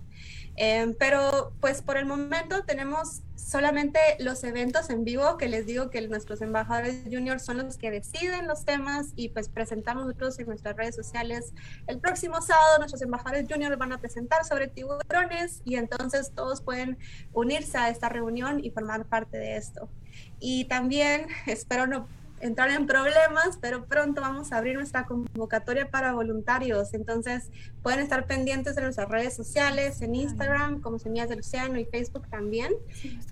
[0.56, 5.90] Em, pero pues por el momento tenemos solamente los eventos en vivo que les digo
[5.90, 10.48] que nuestros embajadores juniors son los que deciden los temas y pues presentamos nosotros en
[10.48, 11.54] nuestras redes sociales.
[11.88, 16.98] El próximo sábado nuestros embajadores juniors van a presentar sobre tiburones y entonces todos pueden
[17.34, 19.90] unirse a esta reunión y formar parte de esto.
[20.40, 22.08] Y también espero no
[22.44, 26.94] entrar en problemas, pero pronto vamos a abrir nuestra convocatoria para voluntarios.
[26.94, 27.50] Entonces
[27.82, 32.28] pueden estar pendientes de nuestras redes sociales, en Instagram como Semillas del Océano y Facebook
[32.30, 32.74] también.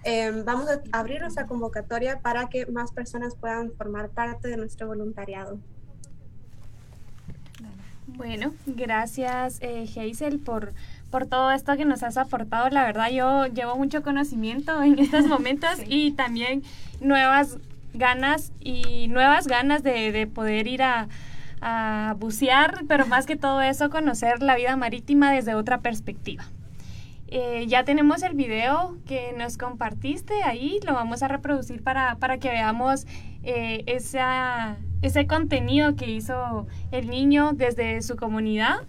[0.03, 4.87] Em, vamos a abrir nuestra convocatoria para que más personas puedan formar parte de nuestro
[4.87, 5.59] voluntariado.
[8.07, 10.73] Bueno, gracias eh, Hazel por,
[11.09, 12.69] por todo esto que nos has aportado.
[12.69, 16.63] La verdad yo llevo mucho conocimiento en estos momentos y también
[17.01, 17.57] nuevas
[17.93, 21.07] ganas y nuevas ganas de, poder ir a,
[22.17, 26.43] bucear, pero más que todo eso, conocer la vida marítima desde otra perspectiva.
[27.27, 32.49] Eh, ya tenemos el video que nos compartiste ahí, lo vamos a reproducir para, que
[32.49, 33.05] veamos
[33.43, 38.79] eh, ese contenido que hizo el niño desde su comunidad.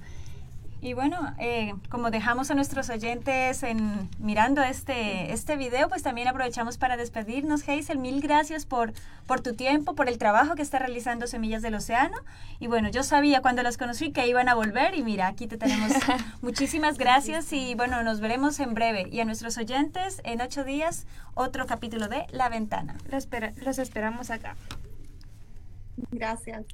[0.84, 6.26] Y bueno, eh, como dejamos a nuestros oyentes en, mirando este, este video, pues también
[6.26, 7.68] aprovechamos para despedirnos.
[7.68, 8.92] Hazel, mil gracias por,
[9.28, 12.16] por tu tiempo, por el trabajo que está realizando Semillas del Océano.
[12.58, 15.56] Y bueno, yo sabía cuando los conocí que iban a volver y mira, aquí te
[15.56, 15.92] tenemos.
[16.42, 19.06] Muchísimas gracias y bueno, nos veremos en breve.
[19.08, 22.96] Y a nuestros oyentes, en ocho días, otro capítulo de La Ventana.
[23.08, 23.28] Los,
[23.64, 24.56] los esperamos acá.
[26.10, 26.64] Gracias.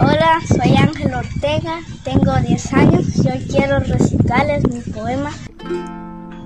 [0.00, 5.30] Hola, soy Ángel Ortega, tengo 10 años y hoy quiero recitarles mi poema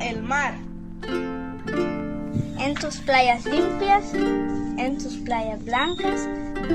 [0.00, 0.54] El mar.
[2.58, 6.28] En tus playas limpias, en tus playas blancas,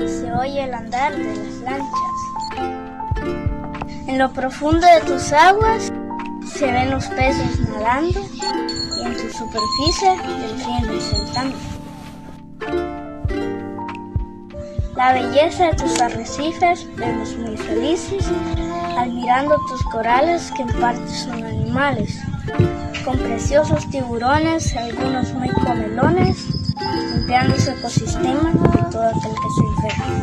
[0.06, 1.88] se oye el andar de las lanchas.
[4.08, 5.92] En lo profundo de tus aguas
[6.46, 11.71] se ven los peces nadando y en tu superficie delfines saltando
[15.02, 18.24] la belleza de tus arrecifes, vemos muy felices,
[18.96, 22.20] admirando tus corales que en parte son animales,
[23.04, 26.46] con preciosos tiburones, algunos muy comelones,
[27.16, 30.22] limpiando su ecosistema de todo aquel que se enferma.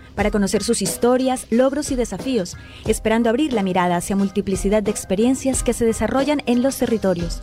[0.15, 5.63] para conocer sus historias, logros y desafíos, esperando abrir la mirada hacia multiplicidad de experiencias
[5.63, 7.41] que se desarrollan en los territorios.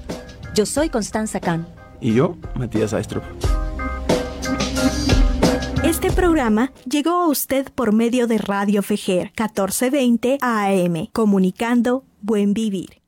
[0.54, 1.66] Yo soy Constanza Kahn.
[2.00, 3.22] Y yo, Matías Aistrup.
[5.84, 13.00] Este programa llegó a usted por medio de Radio Fejer 1420 AM, comunicando Buen Vivir.